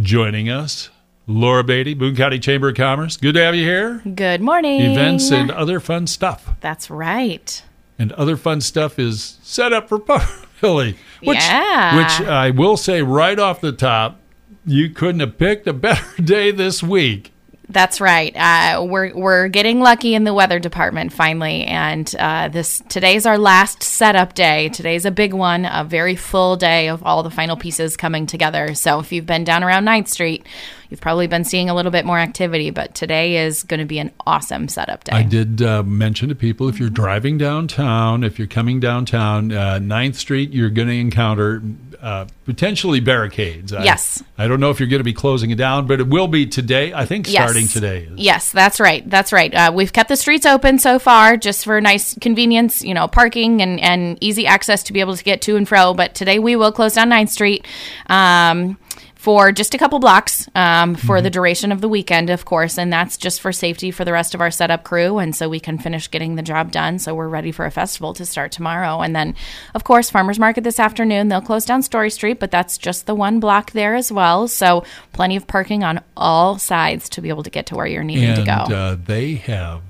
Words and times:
joining 0.00 0.48
us. 0.48 0.90
Laura 1.26 1.62
Bade, 1.62 1.98
Boone 1.98 2.16
County 2.16 2.38
Chamber 2.38 2.70
of 2.70 2.74
Commerce. 2.76 3.16
Good 3.16 3.34
to 3.34 3.42
have 3.42 3.54
you 3.54 3.62
here. 3.64 4.02
Good 4.14 4.40
morning. 4.40 4.80
Events 4.80 5.30
and 5.30 5.50
other 5.50 5.78
fun 5.78 6.06
stuff. 6.06 6.50
That's 6.60 6.90
right. 6.90 7.62
And 7.98 8.10
other 8.12 8.36
fun 8.36 8.60
stuff 8.60 8.98
is 8.98 9.38
set 9.42 9.72
up 9.72 9.88
for 9.88 9.98
Philly. 10.56 10.96
Which, 11.22 11.38
Yeah. 11.38 11.96
Which 11.96 12.28
I 12.28 12.50
will 12.50 12.76
say 12.76 13.02
right 13.02 13.38
off 13.38 13.60
the 13.60 13.72
top, 13.72 14.18
you 14.66 14.90
couldn't 14.90 15.20
have 15.20 15.38
picked 15.38 15.66
a 15.68 15.72
better 15.72 16.04
day 16.22 16.50
this 16.50 16.82
week. 16.82 17.32
That's 17.70 18.00
right. 18.00 18.34
Uh, 18.34 18.84
we're 18.84 19.14
we're 19.14 19.48
getting 19.48 19.78
lucky 19.78 20.14
in 20.14 20.24
the 20.24 20.34
weather 20.34 20.58
department 20.58 21.12
finally, 21.12 21.62
and 21.64 22.12
uh, 22.18 22.48
this 22.48 22.82
today's 22.88 23.26
our 23.26 23.38
last 23.38 23.84
setup 23.84 24.34
day. 24.34 24.70
Today's 24.70 25.04
a 25.04 25.12
big 25.12 25.32
one, 25.32 25.64
a 25.64 25.84
very 25.84 26.16
full 26.16 26.56
day 26.56 26.88
of 26.88 27.04
all 27.04 27.22
the 27.22 27.30
final 27.30 27.56
pieces 27.56 27.96
coming 27.96 28.26
together. 28.26 28.74
So 28.74 28.98
if 28.98 29.12
you've 29.12 29.26
been 29.26 29.44
down 29.44 29.62
around 29.62 29.84
9th 29.84 30.08
Street, 30.08 30.44
you've 30.88 31.00
probably 31.00 31.28
been 31.28 31.44
seeing 31.44 31.70
a 31.70 31.74
little 31.74 31.92
bit 31.92 32.04
more 32.04 32.18
activity. 32.18 32.70
But 32.70 32.96
today 32.96 33.46
is 33.46 33.62
going 33.62 33.80
to 33.80 33.86
be 33.86 34.00
an 34.00 34.10
awesome 34.26 34.66
setup 34.66 35.04
day. 35.04 35.12
I 35.12 35.22
did 35.22 35.62
uh, 35.62 35.84
mention 35.84 36.28
to 36.30 36.34
people 36.34 36.68
if 36.68 36.80
you're 36.80 36.90
driving 36.90 37.38
downtown, 37.38 38.24
if 38.24 38.36
you're 38.36 38.48
coming 38.48 38.80
downtown, 38.80 39.52
uh, 39.52 39.78
9th 39.78 40.16
Street, 40.16 40.50
you're 40.50 40.70
going 40.70 40.88
to 40.88 40.98
encounter 40.98 41.62
uh, 42.02 42.26
potentially 42.46 43.00
barricades. 43.00 43.72
I- 43.72 43.84
Yes. 43.84 44.22
I, 44.38 44.48
don't 44.48 44.60
know 44.60 44.70
if 44.70 44.80
you're 44.80 44.88
going 44.88 45.00
to 45.00 45.04
be 45.04 45.12
closing 45.12 45.50
it 45.50 45.56
down, 45.56 45.86
but 45.86 46.00
it 46.00 46.08
will 46.08 46.28
be 46.28 46.46
today. 46.46 46.92
I 46.94 47.04
think 47.06 47.26
starting 47.26 47.66
today. 47.68 48.04
is- 48.10 48.18
Yes, 48.18 48.50
that's 48.52 48.80
right. 48.80 49.08
That's 49.08 49.32
right. 49.32 49.52
Uh, 49.54 49.72
we've 49.74 49.92
kept 49.92 50.08
the 50.08 50.16
streets 50.16 50.46
open 50.46 50.78
so 50.78 50.98
far 50.98 51.36
just 51.36 51.64
for 51.64 51.80
nice 51.80 52.16
convenience, 52.20 52.82
you 52.82 52.94
know, 52.94 53.06
parking 53.08 53.60
and, 53.60 53.78
and 53.80 54.16
easy 54.20 54.46
access 54.46 54.82
to 54.84 54.92
be 54.92 55.00
able 55.00 55.16
to 55.16 55.24
get 55.24 55.42
to 55.42 55.56
and 55.56 55.68
fro. 55.68 55.92
But 55.94 56.14
today 56.14 56.38
we 56.38 56.56
will 56.56 56.72
close 56.72 56.94
down 56.94 57.10
9th 57.10 57.28
Street. 57.30 57.66
Um, 58.06 58.78
for 59.20 59.52
just 59.52 59.74
a 59.74 59.78
couple 59.78 59.98
blocks 59.98 60.48
um, 60.54 60.94
for 60.94 61.20
the 61.20 61.28
duration 61.28 61.72
of 61.72 61.82
the 61.82 61.90
weekend, 61.90 62.30
of 62.30 62.46
course, 62.46 62.78
and 62.78 62.90
that's 62.90 63.18
just 63.18 63.42
for 63.42 63.52
safety 63.52 63.90
for 63.90 64.02
the 64.02 64.12
rest 64.14 64.34
of 64.34 64.40
our 64.40 64.50
setup 64.50 64.82
crew, 64.82 65.18
and 65.18 65.36
so 65.36 65.46
we 65.46 65.60
can 65.60 65.76
finish 65.76 66.10
getting 66.10 66.36
the 66.36 66.42
job 66.42 66.72
done. 66.72 66.98
So 66.98 67.14
we're 67.14 67.28
ready 67.28 67.52
for 67.52 67.66
a 67.66 67.70
festival 67.70 68.14
to 68.14 68.24
start 68.24 68.50
tomorrow, 68.50 69.02
and 69.02 69.14
then, 69.14 69.34
of 69.74 69.84
course, 69.84 70.08
farmers 70.08 70.38
market 70.38 70.64
this 70.64 70.80
afternoon. 70.80 71.28
They'll 71.28 71.42
close 71.42 71.66
down 71.66 71.82
Story 71.82 72.08
Street, 72.08 72.40
but 72.40 72.50
that's 72.50 72.78
just 72.78 73.04
the 73.04 73.14
one 73.14 73.40
block 73.40 73.72
there 73.72 73.94
as 73.94 74.10
well. 74.10 74.48
So 74.48 74.84
plenty 75.12 75.36
of 75.36 75.46
parking 75.46 75.84
on 75.84 76.02
all 76.16 76.56
sides 76.58 77.10
to 77.10 77.20
be 77.20 77.28
able 77.28 77.42
to 77.42 77.50
get 77.50 77.66
to 77.66 77.74
where 77.76 77.86
you're 77.86 78.02
needing 78.02 78.34
to 78.36 78.40
And 78.40 78.46
go. 78.70 78.74
uh, 78.74 78.96
they 79.04 79.34
have 79.34 79.82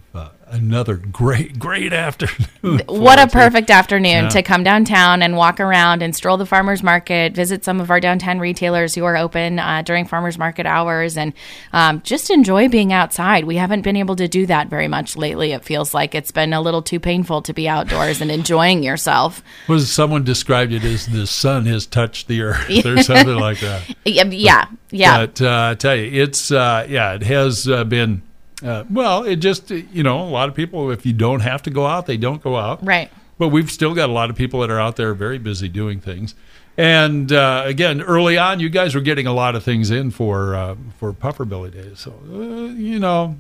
another 0.51 0.95
great, 0.97 1.59
great 1.59 1.93
afternoon. 2.07 2.83
what 2.87 3.19
a 3.19 3.27
perfect 3.27 3.71
afternoon 3.71 4.25
Yeah. 4.25 4.29
to 4.31 4.43
come 4.43 4.63
downtown 4.63 5.23
and 5.23 5.37
walk 5.37 5.61
around 5.61 6.03
and 6.03 6.15
stroll 6.15 6.37
the 6.37 6.47
farmers 6.47 6.83
market, 6.83 7.33
visit 7.35 7.65
some 7.65 7.81
of 7.81 7.91
our 7.91 8.01
downtown 8.01 8.39
retailers 8.39 8.95
who 8.95 9.05
are 9.05 9.17
open 9.17 9.59
uh, 9.59 9.83
during 9.83 10.05
farmers 10.07 10.39
market 10.39 10.67
hours, 10.67 11.17
and 11.17 11.33
um, 11.73 12.01
just 12.03 12.31
enjoy 12.31 12.69
being 12.69 12.93
outside. 12.93 13.45
We 13.45 13.57
haven't 13.57 13.83
been 13.83 13.97
able 13.97 14.17
to 14.17 14.29
do 14.29 14.47
that 14.47 14.69
very 14.69 14.89
much 14.89 15.17
lately. 15.17 15.53
It 15.53 15.65
feels 15.65 15.95
like 15.95 16.15
it's 16.15 16.31
been 16.33 16.53
a 16.53 16.61
little 16.61 16.83
too 16.83 17.01
painful 17.01 17.43
to 17.43 17.53
be 17.53 17.69
outdoors 17.69 18.21
and 18.21 18.31
enjoying 18.31 18.83
yourself. 18.83 19.43
Was 19.69 19.91
someone 19.93 20.25
described 20.25 20.73
it 20.73 20.85
as 20.85 21.07
the 21.07 21.27
sun 21.27 21.67
has 21.67 21.87
touched 21.87 22.29
the 22.29 22.43
earth 22.43 22.69
or 22.87 23.03
something 23.03 23.37
like 23.37 23.61
that? 23.61 23.83
Yeah, 24.05 24.25
yeah, 24.25 24.65
yeah. 24.91 25.27
But 25.27 25.41
uh, 25.43 25.69
I 25.71 25.75
tell 25.75 25.95
you, 25.95 26.23
it's 26.23 26.51
uh, 26.51 26.87
yeah, 26.89 27.15
it 27.15 27.23
has 27.23 27.69
uh, 27.69 27.85
been. 27.85 28.23
Uh, 28.63 28.85
well, 28.91 29.25
it 29.25 29.37
just 29.37 29.71
you 29.71 30.03
know 30.03 30.21
a 30.21 30.29
lot 30.29 30.49
of 30.49 30.55
people. 30.55 30.91
If 30.91 31.07
you 31.07 31.13
don't 31.13 31.41
have 31.41 31.63
to 31.63 31.71
go 31.71 31.87
out, 31.87 32.07
they 32.07 32.17
don't 32.17 32.43
go 32.43 32.57
out. 32.57 32.85
right. 32.85 33.11
But 33.39 33.49
we've 33.49 33.71
still 33.71 33.95
got 33.95 34.11
a 34.11 34.13
lot 34.13 34.29
of 34.29 34.37
people 34.37 34.61
that 34.61 34.71
are 34.71 34.79
out 34.79 34.97
there 34.97 35.15
very 35.15 35.39
busy 35.39 35.67
doing 35.67 35.99
things. 35.99 36.35
And 36.77 37.33
uh, 37.33 37.63
again, 37.65 38.03
early 38.03 38.37
on, 38.37 38.61
you 38.61 38.69
guys 38.69 38.95
were 38.95 39.01
getting 39.01 39.27
a 39.27 39.33
lot 39.33 39.57
of 39.57 39.65
things 39.65 39.91
in 39.91 40.11
for 40.11 40.55
uh, 40.55 40.77
for 40.99 41.13
Pufferbilly 41.13 41.73
Days. 41.73 42.01
So 42.01 42.13
uh, 42.31 42.75
you 42.75 42.99
know, 42.99 43.37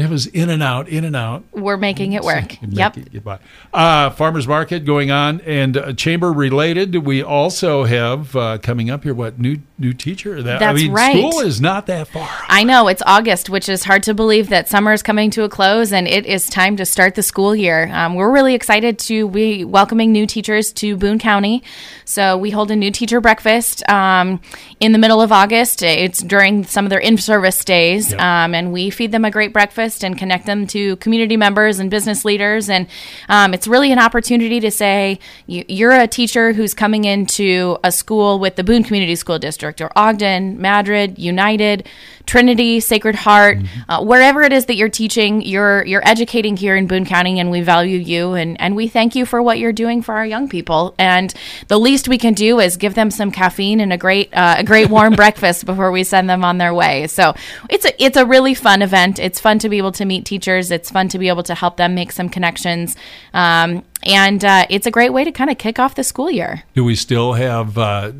it 0.00 0.08
was 0.10 0.26
in 0.26 0.50
and 0.50 0.62
out, 0.62 0.88
in 0.88 1.04
and 1.04 1.14
out. 1.16 1.44
We're 1.52 1.76
making 1.76 2.12
it 2.12 2.22
work. 2.22 2.60
Make 2.62 2.78
Yep. 2.78 2.96
it 2.98 3.12
get 3.12 3.24
by. 3.24 3.38
Uh, 3.72 4.10
farmers 4.10 4.46
market 4.48 4.84
going 4.84 5.10
on, 5.10 5.40
and 5.42 5.76
uh, 5.76 5.92
chamber 5.92 6.32
related. 6.32 6.94
We 6.96 7.22
also 7.22 7.84
have 7.84 8.34
uh, 8.36 8.58
coming 8.58 8.90
up 8.90 9.02
here. 9.04 9.14
What 9.14 9.38
new 9.38 9.58
new 9.78 9.92
teacher? 9.92 10.42
That 10.42 10.56
I 10.62 10.72
That's 10.72 10.82
mean, 10.82 10.92
right. 10.92 11.16
school 11.16 11.40
is 11.40 11.60
not 11.60 11.86
that 11.86 12.08
far. 12.08 12.28
I 12.48 12.64
know 12.64 12.88
it's 12.88 13.02
August, 13.06 13.48
which 13.50 13.68
is 13.68 13.84
hard 13.84 14.02
to 14.04 14.14
believe 14.14 14.48
that 14.50 14.68
summer 14.68 14.92
is 14.92 15.02
coming 15.02 15.30
to 15.30 15.44
a 15.44 15.48
close 15.48 15.90
and 15.92 16.06
it 16.06 16.26
is 16.26 16.48
time 16.48 16.76
to 16.76 16.84
start 16.84 17.14
the 17.14 17.22
school 17.22 17.56
year. 17.56 17.88
Um, 17.92 18.14
we're 18.14 18.30
really 18.30 18.54
excited 18.54 18.98
to 19.00 19.28
be 19.30 19.64
welcoming 19.64 20.12
new 20.12 20.26
teachers 20.26 20.72
to 20.74 20.96
Boone 20.96 21.18
County. 21.18 21.62
So 22.04 22.36
we 22.36 22.50
hold 22.50 22.70
a 22.70 22.76
new 22.76 22.90
teacher 22.90 23.20
breakfast 23.20 23.88
um, 23.88 24.40
in 24.80 24.92
the 24.92 24.98
middle 24.98 25.22
of 25.22 25.32
August. 25.32 25.82
It's 25.82 26.20
during 26.22 26.64
some 26.64 26.84
of 26.84 26.90
their 26.90 26.98
in-service 26.98 27.64
days, 27.64 28.10
Yep. 28.10 28.20
um, 28.20 28.54
and 28.54 28.72
we 28.72 28.90
feed 28.90 29.12
them 29.12 29.24
a 29.24 29.30
great 29.30 29.52
breakfast 29.52 29.89
and 30.04 30.16
connect 30.16 30.46
them 30.46 30.66
to 30.68 30.96
community 30.96 31.36
members 31.36 31.78
and 31.78 31.90
business 31.90 32.24
leaders. 32.24 32.68
And 32.70 32.86
um, 33.28 33.54
it's 33.54 33.66
really 33.66 33.92
an 33.92 33.98
opportunity 33.98 34.60
to 34.60 34.70
say 34.70 35.18
you, 35.46 35.64
you're 35.68 35.92
a 35.92 36.06
teacher 36.06 36.52
who's 36.52 36.74
coming 36.74 37.04
into 37.04 37.78
a 37.82 37.90
school 37.90 38.38
with 38.38 38.56
the 38.56 38.64
Boone 38.64 38.84
Community 38.84 39.16
School 39.16 39.38
District 39.38 39.80
or 39.80 39.90
Ogden, 39.96 40.60
Madrid, 40.60 41.18
United, 41.18 41.88
Trinity, 42.26 42.78
Sacred 42.78 43.16
Heart, 43.16 43.58
uh, 43.88 44.04
wherever 44.04 44.42
it 44.42 44.52
is 44.52 44.66
that 44.66 44.76
you're 44.76 44.88
teaching, 44.88 45.42
you're 45.42 45.84
you're 45.84 46.06
educating 46.06 46.56
here 46.56 46.76
in 46.76 46.86
Boone 46.86 47.04
County, 47.04 47.40
and 47.40 47.50
we 47.50 47.60
value 47.60 47.98
you 47.98 48.34
and 48.34 48.60
and 48.60 48.76
we 48.76 48.86
thank 48.86 49.16
you 49.16 49.26
for 49.26 49.42
what 49.42 49.58
you're 49.58 49.72
doing 49.72 50.00
for 50.00 50.14
our 50.14 50.24
young 50.24 50.48
people. 50.48 50.94
And 50.96 51.34
the 51.66 51.78
least 51.78 52.06
we 52.06 52.18
can 52.18 52.34
do 52.34 52.60
is 52.60 52.76
give 52.76 52.94
them 52.94 53.10
some 53.10 53.32
caffeine 53.32 53.80
and 53.80 53.92
a 53.92 53.96
great 53.96 54.32
uh, 54.32 54.56
a 54.58 54.64
great 54.64 54.90
warm 54.90 55.14
breakfast 55.16 55.66
before 55.66 55.90
we 55.90 56.04
send 56.04 56.30
them 56.30 56.44
on 56.44 56.58
their 56.58 56.72
way. 56.72 57.08
So 57.08 57.34
it's 57.68 57.84
a 57.84 58.02
it's 58.02 58.16
a 58.16 58.24
really 58.24 58.54
fun 58.54 58.82
event. 58.82 59.18
It's 59.18 59.40
fun 59.40 59.58
to 59.60 59.68
be 59.70 59.78
able 59.78 59.92
to 59.92 60.04
meet 60.04 60.24
teachers. 60.24 60.70
It's 60.70 60.90
fun 60.90 61.08
to 61.08 61.18
be 61.18 61.28
able 61.28 61.42
to 61.44 61.54
help 61.54 61.76
them 61.76 61.94
make 61.94 62.12
some 62.12 62.28
connections. 62.28 62.96
Um, 63.32 63.84
and 64.04 64.44
uh, 64.44 64.66
it's 64.68 64.86
a 64.86 64.90
great 64.90 65.10
way 65.10 65.24
to 65.24 65.32
kind 65.32 65.50
of 65.50 65.58
kick 65.58 65.78
off 65.78 65.94
the 65.94 66.04
school 66.04 66.30
year. 66.30 66.64
Do 66.74 66.84
we 66.84 66.94
still 66.94 67.34
have 67.34 67.78
uh, 67.78 68.12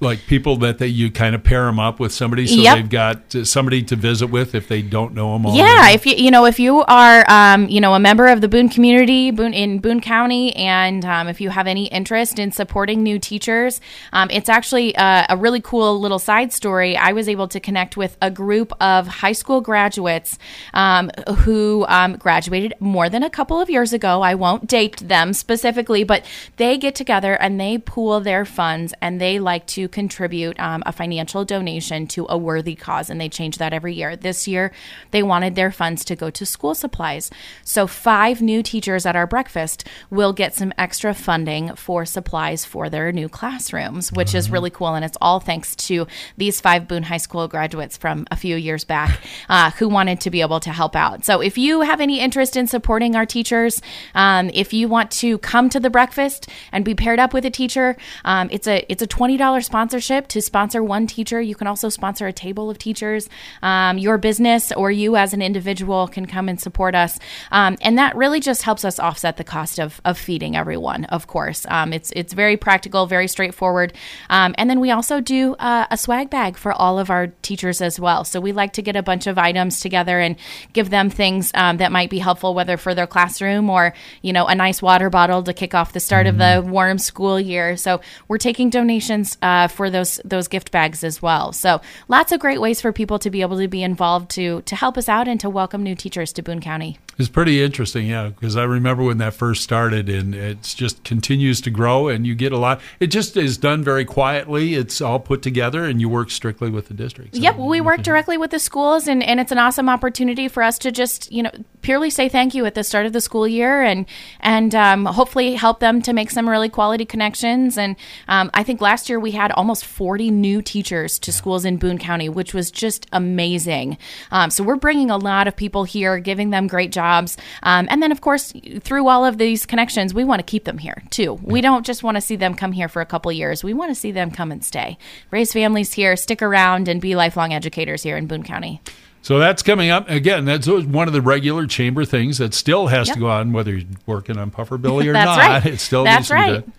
like 0.00 0.26
people 0.26 0.56
that 0.58 0.78
they, 0.78 0.86
you 0.86 1.10
kind 1.10 1.34
of 1.34 1.42
pair 1.44 1.64
them 1.64 1.78
up 1.78 2.00
with 2.00 2.12
somebody 2.12 2.46
so 2.46 2.60
Yep. 2.60 2.76
they've 2.76 2.90
got 2.90 3.34
uh, 3.34 3.44
somebody 3.44 3.82
to 3.84 3.96
visit 3.96 4.28
with 4.28 4.54
if 4.54 4.68
they 4.68 4.82
don't 4.82 5.14
know 5.14 5.32
them 5.32 5.46
all? 5.46 5.56
Yeah, 5.56 5.90
if 5.90 6.06
you 6.06 6.14
you 6.16 6.30
know 6.30 6.44
if 6.46 6.58
you 6.58 6.82
are 6.82 7.24
um, 7.28 7.68
you 7.68 7.80
know 7.80 7.94
a 7.94 8.00
member 8.00 8.26
of 8.28 8.40
the 8.40 8.48
Boone 8.48 8.68
community, 8.68 9.30
Boone 9.30 9.54
in 9.54 9.78
Boone 9.78 10.00
County, 10.00 10.54
and 10.56 11.04
um, 11.04 11.28
if 11.28 11.40
you 11.40 11.50
have 11.50 11.66
any 11.66 11.86
interest 11.86 12.38
in 12.38 12.52
supporting 12.52 13.02
new 13.02 13.18
teachers, 13.18 13.80
um, 14.12 14.28
it's 14.30 14.48
actually 14.48 14.94
uh, 14.96 15.26
a 15.28 15.36
really 15.36 15.60
cool 15.60 15.98
little 16.00 16.18
side 16.18 16.52
story. 16.52 16.96
I 16.96 17.12
was 17.12 17.28
able 17.28 17.48
to 17.48 17.60
connect 17.60 17.96
with 17.96 18.16
a 18.20 18.30
group 18.30 18.72
of 18.80 19.06
high 19.06 19.32
school 19.32 19.60
graduates 19.60 20.38
um, 20.74 21.10
who 21.38 21.84
um, 21.88 22.16
graduated 22.16 22.74
more 22.80 23.08
than 23.08 23.22
a 23.22 23.30
couple 23.30 23.60
of 23.60 23.70
years 23.70 23.92
ago. 23.92 24.22
I 24.22 24.34
won't 24.34 24.66
date 24.66 24.96
them 24.98 25.32
specifically, 25.32 26.04
but 26.04 26.24
they 26.56 26.76
get 26.78 26.94
together 26.94 27.34
and 27.34 27.60
they 27.60 27.78
pool 27.78 28.20
their 28.20 28.44
funds 28.44 28.92
and 29.00 29.20
they 29.20 29.38
like 29.38 29.66
to 29.70 29.88
contribute 29.88 30.58
um, 30.58 30.82
a 30.86 30.92
financial 30.92 31.44
donation 31.44 32.06
to 32.08 32.26
a 32.28 32.36
worthy 32.36 32.74
cause, 32.74 33.10
and 33.10 33.20
they 33.20 33.28
change 33.28 33.58
that 33.58 33.72
every 33.72 33.94
year. 33.94 34.16
This 34.16 34.48
year, 34.48 34.72
they 35.10 35.22
wanted 35.22 35.54
their 35.54 35.70
funds 35.70 36.04
to 36.06 36.16
go 36.16 36.30
to 36.30 36.44
school 36.44 36.74
supplies. 36.74 37.30
So, 37.64 37.86
five 37.86 38.42
new 38.42 38.62
teachers 38.62 39.06
at 39.06 39.16
our 39.16 39.26
breakfast 39.26 39.86
will 40.10 40.32
get 40.32 40.54
some 40.54 40.72
extra 40.76 41.14
funding 41.14 41.74
for 41.76 42.04
supplies 42.04 42.64
for 42.64 42.90
their 42.90 43.12
new 43.12 43.28
classrooms, 43.28 44.12
which 44.12 44.34
is 44.34 44.50
really 44.50 44.70
cool. 44.70 44.94
And 44.94 45.04
it's 45.04 45.18
all 45.20 45.40
thanks 45.40 45.76
to 45.76 46.06
these 46.36 46.60
five 46.60 46.88
Boone 46.88 47.04
High 47.04 47.18
School 47.18 47.46
graduates 47.48 47.96
from 47.96 48.26
a 48.30 48.36
few 48.36 48.56
years 48.56 48.84
back 48.84 49.20
uh, 49.48 49.70
who 49.72 49.88
wanted 49.88 50.20
to 50.22 50.30
be 50.30 50.40
able 50.40 50.60
to 50.60 50.70
help 50.70 50.96
out. 50.96 51.24
So, 51.24 51.40
if 51.40 51.56
you 51.56 51.82
have 51.82 52.00
any 52.00 52.20
interest 52.20 52.56
in 52.56 52.66
supporting 52.66 53.14
our 53.14 53.26
teachers, 53.26 53.80
um, 54.14 54.50
if 54.52 54.72
you 54.72 54.88
want 54.88 55.10
to 55.12 55.38
come 55.38 55.68
to 55.70 55.80
the 55.80 55.90
breakfast 55.90 56.48
and 56.72 56.84
be 56.84 56.94
paired 56.94 57.18
up 57.18 57.32
with 57.32 57.44
a 57.44 57.50
teacher, 57.50 57.96
um, 58.24 58.48
it's 58.50 58.66
a 58.66 58.84
it's 58.88 59.02
a 59.02 59.06
twenty 59.06 59.36
sponsorship 59.60 60.28
to 60.28 60.40
sponsor 60.40 60.82
one 60.82 61.06
teacher. 61.06 61.40
You 61.40 61.54
can 61.54 61.66
also 61.66 61.88
sponsor 61.88 62.26
a 62.26 62.32
table 62.32 62.70
of 62.70 62.78
teachers. 62.78 63.28
Um, 63.62 63.98
your 63.98 64.18
business 64.18 64.72
or 64.72 64.90
you 64.90 65.16
as 65.16 65.32
an 65.32 65.42
individual 65.42 66.08
can 66.08 66.26
come 66.26 66.48
and 66.48 66.60
support 66.60 66.94
us, 66.94 67.18
um, 67.50 67.76
and 67.80 67.98
that 67.98 68.16
really 68.16 68.40
just 68.40 68.62
helps 68.62 68.84
us 68.84 68.98
offset 68.98 69.36
the 69.36 69.44
cost 69.44 69.78
of, 69.78 70.00
of 70.04 70.18
feeding 70.18 70.56
everyone. 70.56 71.04
Of 71.06 71.26
course, 71.26 71.66
um, 71.68 71.92
it's 71.92 72.12
it's 72.16 72.32
very 72.32 72.56
practical, 72.56 73.06
very 73.06 73.28
straightforward, 73.28 73.92
um, 74.28 74.54
and 74.58 74.68
then 74.68 74.80
we 74.80 74.90
also 74.90 75.20
do 75.20 75.54
uh, 75.58 75.86
a 75.90 75.96
swag 75.96 76.30
bag 76.30 76.56
for 76.56 76.72
all 76.72 76.98
of 76.98 77.10
our 77.10 77.28
teachers 77.42 77.80
as 77.80 77.98
well. 78.00 78.24
So 78.24 78.40
we 78.40 78.52
like 78.52 78.72
to 78.74 78.82
get 78.82 78.96
a 78.96 79.02
bunch 79.02 79.26
of 79.26 79.38
items 79.38 79.80
together 79.80 80.18
and 80.18 80.36
give 80.72 80.90
them 80.90 81.10
things 81.10 81.50
um, 81.54 81.78
that 81.78 81.92
might 81.92 82.10
be 82.10 82.18
helpful, 82.18 82.54
whether 82.54 82.76
for 82.76 82.94
their 82.94 83.06
classroom 83.06 83.70
or 83.70 83.94
you 84.22 84.32
know 84.32 84.46
a 84.46 84.54
nice 84.54 84.80
water 84.82 85.10
bottle 85.10 85.42
to 85.42 85.52
kick 85.52 85.74
off 85.74 85.92
the 85.92 86.00
start 86.00 86.26
of 86.26 86.38
the 86.38 86.64
warm 86.66 86.98
school 86.98 87.38
year. 87.38 87.76
So 87.76 88.00
we're 88.28 88.38
taking 88.38 88.70
donations 88.70 89.36
uh, 89.42 89.46
Uh, 89.50 89.66
for 89.66 89.90
those 89.90 90.20
those 90.24 90.46
gift 90.46 90.70
bags 90.70 91.02
as 91.02 91.20
well. 91.20 91.52
So 91.52 91.80
lots 92.06 92.30
of 92.30 92.38
great 92.38 92.60
ways 92.60 92.80
for 92.80 92.92
people 92.92 93.18
to 93.18 93.30
be 93.30 93.40
able 93.40 93.58
to 93.58 93.66
be 93.66 93.82
involved 93.82 94.30
to 94.36 94.62
to 94.62 94.76
help 94.76 94.96
us 94.96 95.08
out 95.08 95.26
and 95.26 95.40
to 95.40 95.50
welcome 95.50 95.82
new 95.82 95.96
teachers 95.96 96.32
to 96.34 96.42
Boone 96.42 96.60
County. 96.60 97.00
It's 97.18 97.28
pretty 97.28 97.60
interesting, 97.60 98.06
yeah, 98.06 98.28
because 98.28 98.56
I 98.56 98.62
remember 98.62 99.02
when 99.02 99.18
that 99.18 99.34
first 99.34 99.62
started, 99.62 100.08
and 100.08 100.34
it 100.34 100.62
just 100.62 101.02
continues 101.04 101.60
to 101.62 101.70
grow, 101.70 102.08
and 102.08 102.26
you 102.26 102.34
get 102.34 102.52
a 102.52 102.56
lot. 102.56 102.80
It 103.00 103.08
just 103.08 103.36
is 103.36 103.58
done 103.58 103.82
very 103.82 104.04
quietly. 104.06 104.74
It's 104.74 105.00
all 105.00 105.18
put 105.18 105.42
together, 105.42 105.84
and 105.84 106.00
you 106.00 106.08
work 106.08 106.30
strictly 106.30 106.70
with 106.70 106.86
the 106.88 106.94
districts. 106.94 107.36
Yep, 107.36 107.58
we 107.58 107.82
work 107.82 108.02
directly 108.02 108.38
with 108.38 108.52
the 108.52 108.58
schools, 108.58 109.06
and, 109.06 109.22
and 109.22 109.38
it's 109.38 109.52
an 109.52 109.58
awesome 109.58 109.88
opportunity 109.88 110.48
for 110.48 110.62
us 110.62 110.78
to 110.78 110.92
just 110.92 111.30
you 111.30 111.42
know 111.42 111.50
purely 111.82 112.10
say 112.10 112.28
thank 112.28 112.54
you 112.54 112.66
at 112.66 112.74
the 112.74 112.84
start 112.84 113.06
of 113.06 113.12
the 113.12 113.20
school 113.20 113.46
year, 113.46 113.82
and 113.82 114.06
and 114.40 114.74
um, 114.74 115.06
hopefully 115.06 115.54
help 115.54 115.80
them 115.80 116.02
to 116.02 116.12
make 116.12 116.30
some 116.30 116.48
really 116.48 116.68
quality 116.68 117.04
connections. 117.04 117.76
And 117.78 117.96
um, 118.28 118.50
I 118.54 118.62
think 118.62 118.80
last 118.80 119.08
year 119.08 119.18
we 119.18 119.32
had 119.32 119.52
almost 119.52 119.84
40 119.84 120.30
new 120.30 120.62
teachers 120.62 121.18
to 121.20 121.32
schools 121.32 121.64
in 121.64 121.76
Boone 121.76 121.98
County, 121.98 122.28
which 122.28 122.54
was 122.54 122.70
just 122.70 123.06
amazing. 123.12 123.98
Um, 124.30 124.50
so 124.50 124.64
we're 124.64 124.76
bringing 124.76 125.10
a 125.10 125.16
lot 125.16 125.48
of 125.48 125.56
people 125.56 125.84
here, 125.84 126.18
giving 126.18 126.50
them 126.50 126.66
great 126.66 126.92
jobs. 126.92 127.36
Um, 127.62 127.86
and 127.90 128.02
then, 128.02 128.12
of 128.12 128.20
course, 128.20 128.52
through 128.80 129.08
all 129.08 129.24
of 129.24 129.38
these 129.38 129.66
connections, 129.66 130.14
we 130.14 130.24
want 130.24 130.40
to 130.40 130.44
keep 130.44 130.64
them 130.64 130.78
here 130.78 131.02
too. 131.10 131.34
We 131.42 131.60
don't 131.60 131.86
just 131.86 132.02
want 132.02 132.16
to 132.16 132.20
see 132.20 132.36
them 132.36 132.54
come 132.54 132.72
here 132.72 132.88
for 132.88 133.02
a 133.02 133.06
couple 133.06 133.30
years. 133.32 133.64
We 133.64 133.74
want 133.74 133.90
to 133.90 133.94
see 133.94 134.12
them 134.12 134.30
come 134.30 134.52
and 134.52 134.64
stay, 134.64 134.98
raise 135.30 135.52
families 135.52 135.92
here, 135.92 136.16
stick 136.16 136.42
around, 136.42 136.88
and 136.88 137.00
be 137.00 137.14
lifelong 137.14 137.52
educators 137.52 138.02
here 138.02 138.16
in 138.16 138.26
Boone 138.26 138.42
County. 138.42 138.80
So 139.22 139.38
that's 139.38 139.62
coming 139.62 139.90
up 139.90 140.08
again. 140.08 140.44
That's 140.44 140.66
one 140.66 141.06
of 141.06 141.12
the 141.12 141.20
regular 141.20 141.66
chamber 141.66 142.04
things 142.04 142.38
that 142.38 142.54
still 142.54 142.86
has 142.86 143.08
yep. 143.08 143.14
to 143.16 143.20
go 143.20 143.28
on, 143.28 143.52
whether 143.52 143.72
you're 143.72 143.88
working 144.06 144.38
on 144.38 144.50
Pufferbilly 144.50 145.06
or 145.08 145.12
not. 145.12 145.38
Right. 145.38 145.66
It 145.66 145.80
still 145.80 146.04
that's 146.04 146.30
needs 146.30 146.30
right. 146.30 146.64
to 146.66 146.72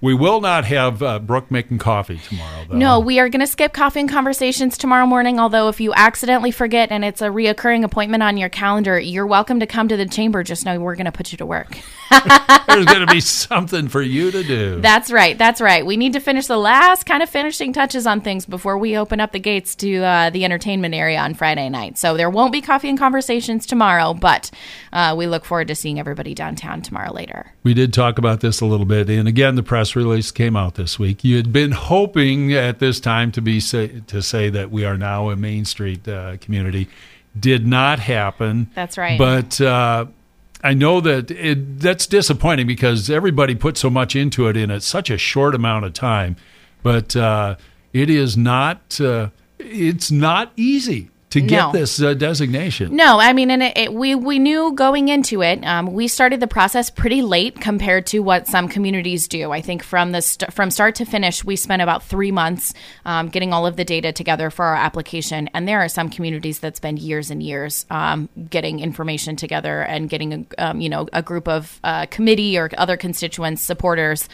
we 0.00 0.14
will 0.14 0.40
not 0.40 0.64
have 0.64 1.02
uh, 1.02 1.18
Brooke 1.18 1.50
making 1.50 1.78
coffee 1.78 2.18
tomorrow, 2.18 2.64
though. 2.68 2.76
No, 2.76 3.00
we 3.00 3.18
are 3.18 3.28
going 3.28 3.40
to 3.40 3.48
skip 3.48 3.72
coffee 3.72 3.98
and 3.98 4.08
conversations 4.08 4.78
tomorrow 4.78 5.06
morning. 5.06 5.40
Although, 5.40 5.68
if 5.68 5.80
you 5.80 5.92
accidentally 5.92 6.52
forget 6.52 6.92
and 6.92 7.04
it's 7.04 7.20
a 7.20 7.26
reoccurring 7.26 7.82
appointment 7.82 8.22
on 8.22 8.36
your 8.36 8.48
calendar, 8.48 8.98
you're 8.98 9.26
welcome 9.26 9.58
to 9.58 9.66
come 9.66 9.88
to 9.88 9.96
the 9.96 10.06
chamber. 10.06 10.44
Just 10.44 10.64
know 10.64 10.78
we're 10.78 10.94
going 10.94 11.06
to 11.06 11.12
put 11.12 11.32
you 11.32 11.38
to 11.38 11.46
work. 11.46 11.76
There's 12.68 12.86
going 12.86 13.06
to 13.06 13.12
be 13.12 13.20
something 13.20 13.88
for 13.88 14.00
you 14.00 14.30
to 14.30 14.44
do. 14.44 14.80
That's 14.80 15.10
right. 15.10 15.36
That's 15.36 15.60
right. 15.60 15.84
We 15.84 15.96
need 15.96 16.12
to 16.12 16.20
finish 16.20 16.46
the 16.46 16.56
last 16.56 17.04
kind 17.04 17.22
of 17.22 17.28
finishing 17.28 17.72
touches 17.72 18.06
on 18.06 18.20
things 18.20 18.46
before 18.46 18.78
we 18.78 18.96
open 18.96 19.18
up 19.18 19.32
the 19.32 19.40
gates 19.40 19.74
to 19.76 19.96
uh, 19.96 20.30
the 20.30 20.44
entertainment 20.44 20.94
area 20.94 21.18
on 21.18 21.34
Friday 21.34 21.68
night. 21.68 21.98
So 21.98 22.16
there 22.16 22.30
won't 22.30 22.52
be 22.52 22.60
coffee 22.60 22.88
and 22.88 22.98
conversations 22.98 23.66
tomorrow, 23.66 24.14
but 24.14 24.52
uh, 24.92 25.16
we 25.18 25.26
look 25.26 25.44
forward 25.44 25.68
to 25.68 25.74
seeing 25.74 25.98
everybody 25.98 26.34
downtown 26.34 26.82
tomorrow 26.82 27.12
later. 27.12 27.52
We 27.64 27.74
did 27.74 27.92
talk 27.92 28.18
about 28.18 28.40
this 28.40 28.60
a 28.60 28.66
little 28.66 28.86
bit, 28.86 29.10
and 29.10 29.26
again, 29.26 29.56
the 29.56 29.62
press 29.62 29.87
release 29.96 30.30
came 30.30 30.56
out 30.56 30.74
this 30.74 30.98
week. 30.98 31.24
You 31.24 31.36
had 31.36 31.52
been 31.52 31.72
hoping 31.72 32.52
at 32.52 32.78
this 32.78 33.00
time 33.00 33.32
to 33.32 33.40
be 33.40 33.60
say, 33.60 34.02
to 34.06 34.22
say 34.22 34.50
that 34.50 34.70
we 34.70 34.84
are 34.84 34.96
now 34.96 35.30
a 35.30 35.36
Main 35.36 35.64
Street 35.64 36.06
uh, 36.08 36.36
community. 36.38 36.88
Did 37.38 37.66
not 37.66 37.98
happen. 37.98 38.70
That's 38.74 38.98
right. 38.98 39.18
But 39.18 39.60
uh, 39.60 40.06
I 40.62 40.74
know 40.74 41.00
that 41.00 41.30
it, 41.30 41.80
that's 41.80 42.06
disappointing 42.06 42.66
because 42.66 43.10
everybody 43.10 43.54
put 43.54 43.76
so 43.76 43.90
much 43.90 44.16
into 44.16 44.48
it 44.48 44.56
in 44.56 44.70
a, 44.70 44.80
such 44.80 45.10
a 45.10 45.18
short 45.18 45.54
amount 45.54 45.84
of 45.84 45.92
time. 45.92 46.36
But 46.82 47.14
uh, 47.14 47.56
it 47.92 48.10
is 48.10 48.36
not. 48.36 49.00
Uh, 49.00 49.30
it's 49.58 50.10
not 50.10 50.52
easy 50.56 51.10
to 51.30 51.40
get 51.42 51.58
no. 51.58 51.72
this 51.72 52.00
uh, 52.00 52.14
designation. 52.14 52.96
No, 52.96 53.18
I 53.20 53.32
mean, 53.34 53.50
and 53.50 53.62
it, 53.62 53.76
it, 53.76 53.94
we 53.94 54.14
we 54.14 54.38
knew 54.38 54.72
going 54.72 55.08
into 55.08 55.42
it. 55.42 55.62
Um, 55.64 55.92
we 55.92 56.08
started 56.08 56.40
the 56.40 56.46
process 56.46 56.88
pretty 56.88 57.20
late 57.20 57.60
compared 57.60 58.06
to 58.06 58.20
what 58.20 58.46
some 58.46 58.68
communities 58.68 59.28
do. 59.28 59.52
I 59.52 59.60
think 59.60 59.82
from 59.82 60.12
the 60.12 60.22
st- 60.22 60.52
from 60.52 60.70
start 60.70 60.94
to 60.96 61.04
finish, 61.04 61.44
we 61.44 61.56
spent 61.56 61.82
about 61.82 62.02
three 62.02 62.32
months 62.32 62.72
um, 63.04 63.28
getting 63.28 63.52
all 63.52 63.66
of 63.66 63.76
the 63.76 63.84
data 63.84 64.10
together 64.10 64.48
for 64.48 64.64
our 64.64 64.74
application. 64.74 65.48
And 65.52 65.68
there 65.68 65.80
are 65.80 65.88
some 65.88 66.08
communities 66.08 66.60
that 66.60 66.76
spend 66.76 66.98
years 66.98 67.30
and 67.30 67.42
years 67.42 67.84
um, 67.90 68.30
getting 68.48 68.80
information 68.80 69.36
together 69.36 69.82
and 69.82 70.08
getting 70.08 70.32
a 70.58 70.64
um, 70.68 70.80
you 70.80 70.88
know 70.88 71.08
a 71.12 71.22
group 71.22 71.46
of 71.46 71.78
uh, 71.84 72.06
committee 72.06 72.56
or 72.56 72.70
other 72.78 72.96
constituents 72.96 73.60
supporters. 73.60 74.28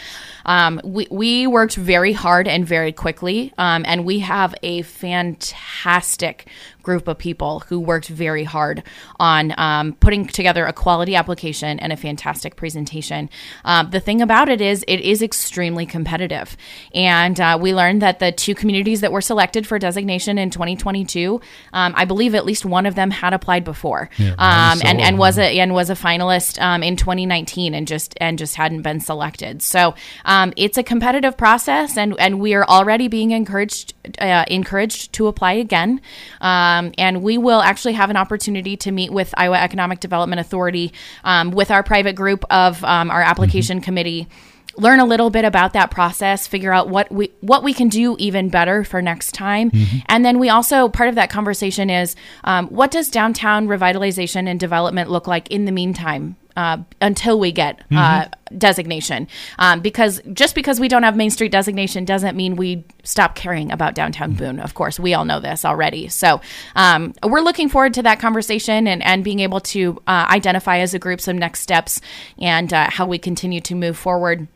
Um, 0.47 0.81
we 0.85 1.08
we 1.11 1.47
worked 1.49 1.75
very 1.75 2.12
hard 2.12 2.47
and 2.47 2.64
very 2.64 2.93
quickly, 2.93 3.52
um, 3.58 3.85
and 3.85 4.05
we 4.05 4.20
have 4.20 4.55
a 4.62 4.82
fantastic 4.82 6.47
group 6.85 7.09
of 7.09 7.19
people 7.19 7.61
who 7.61 7.81
worked 7.81 8.09
very 8.09 8.45
hard 8.45 8.83
on 9.19 9.53
um, 9.59 9.95
putting 9.95 10.27
together 10.27 10.67
a 10.67 10.73
quality 10.73 11.17
application 11.17 11.81
and 11.81 11.93
a 11.93 11.97
fantastic 11.97 12.57
presentation. 12.57 13.29
Um, 13.65 13.91
the 13.91 14.01
thing 14.01 14.23
about 14.23 14.49
it 14.49 14.61
is, 14.61 14.85
it 14.87 15.01
is 15.01 15.23
extremely 15.23 15.87
competitive. 15.87 16.57
And 16.95 17.41
uh, 17.41 17.59
we 17.61 17.75
learned 17.75 18.03
that 18.03 18.19
the 18.19 18.31
two 18.31 18.55
communities 18.55 19.01
that 19.01 19.13
were 19.13 19.21
selected 19.21 19.67
for 19.67 19.79
designation 19.79 20.39
in 20.39 20.51
2022, 20.51 21.41
um, 21.73 21.95
I 21.97 22.05
believe 22.05 22.35
at 22.35 22.45
least 22.45 22.65
one 22.65 22.87
of 22.87 22.95
them 22.95 23.11
had 23.11 23.33
applied 23.33 23.65
before, 23.65 24.11
yeah, 24.19 24.35
um, 24.39 24.81
and 24.85 25.01
and 25.01 25.19
was 25.19 25.39
a 25.39 25.59
and 25.59 25.73
was 25.73 25.91
a 25.91 25.95
finalist 25.95 26.61
um, 26.61 26.83
in 26.83 26.97
2019, 26.97 27.75
and 27.75 27.87
just 27.87 28.15
and 28.21 28.39
just 28.39 28.57
hadn't 28.57 28.83
been 28.83 29.01
selected. 29.01 29.63
So 29.63 29.95
um, 30.25 30.53
it's 30.57 30.79
a 30.79 30.83
competitive 30.83 31.37
process, 31.37 31.97
and 31.97 32.15
and 32.19 32.41
we 32.41 32.55
are 32.55 32.65
already 32.65 33.09
being 33.09 33.31
encouraged 33.31 33.95
uh, 34.19 34.45
encouraged 34.49 35.13
to 35.15 35.27
apply 35.27 35.55
again. 35.55 36.01
Uh, 36.41 36.74
um, 36.75 36.93
and 36.99 37.23
we 37.23 37.38
will 37.38 37.61
actually 37.61 37.94
have 37.94 38.11
an 38.11 38.17
opportunity 38.17 38.76
to 38.79 38.91
meet 38.91 39.12
with 39.12 39.35
Iowa 39.37 39.59
Economic 39.59 40.00
Development 40.00 40.41
Authority 40.41 40.93
um, 41.25 41.50
with 41.50 41.71
our 41.71 41.82
private 41.82 42.15
group 42.15 42.44
of 42.50 42.82
um, 42.85 43.11
our 43.11 43.23
application 43.23 43.79
mm-hmm. 43.79 43.85
committee 43.85 44.29
learn 44.76 44.99
a 44.99 45.05
little 45.05 45.31
bit 45.31 45.44
about 45.44 45.73
that 45.75 45.91
process 45.93 46.49
figure 46.49 46.73
out 46.73 46.88
what 46.88 47.11
we 47.12 47.31
what 47.41 47.62
we 47.62 47.73
can 47.73 47.88
do 47.88 48.17
even 48.19 48.49
better 48.49 48.82
for 48.82 49.00
next 49.00 49.32
time 49.32 49.71
mm-hmm. 49.71 49.99
and 50.06 50.25
then 50.25 50.38
we 50.41 50.49
also 50.49 50.88
part 50.88 51.09
of 51.09 51.15
that 51.15 51.31
conversation 51.31 51.91
is 51.91 52.17
um, 52.43 52.67
what 52.69 52.91
does 52.91 53.09
downtown 53.09 53.69
revitalization 53.69 54.49
and 54.49 54.59
development 54.59 55.09
look 55.09 55.29
like 55.29 55.49
in 55.49 55.65
the 55.65 55.71
meantime 55.71 56.37
uh, 56.56 56.79
until 57.01 57.39
we 57.39 57.53
get 57.53 57.81
uh, 57.91 57.95
mm-hmm. 57.95 58.59
designation. 58.59 59.29
Um, 59.59 59.81
because 59.81 60.21
just 60.33 60.55
because 60.55 60.79
we 60.81 60.89
don't 60.89 61.03
have 61.03 61.17
Main 61.17 61.31
Street 61.31 61.53
designation 61.53 62.05
doesn't 62.05 62.37
mean 62.37 62.56
we 62.56 62.85
stop 63.03 63.35
caring 63.35 63.73
about 63.73 63.95
downtown 63.95 64.31
mm-hmm. 64.31 64.39
Boone. 64.39 64.61
Of 64.61 64.75
course, 64.75 64.99
we 65.01 65.15
all 65.15 65.25
know 65.25 65.41
this 65.41 65.65
already. 65.65 66.09
So 66.09 66.41
um, 66.77 67.15
we're 67.23 67.41
looking 67.41 67.69
forward 67.69 67.95
to 67.95 68.03
that 68.03 68.21
conversation 68.21 68.87
and, 68.87 69.03
and 69.03 69.25
being 69.25 69.41
able 69.41 69.61
to 69.61 70.01
uh, 70.06 70.27
identify 70.31 70.79
as 70.79 70.95
a 70.95 70.99
group 70.99 71.21
some 71.21 71.39
next 71.39 71.61
steps 71.61 72.01
and 72.39 72.73
uh, 72.73 72.91
how 72.91 73.07
we 73.07 73.19
continue 73.19 73.61
to 73.62 73.75
move 73.75 73.97
forward. 73.97 74.49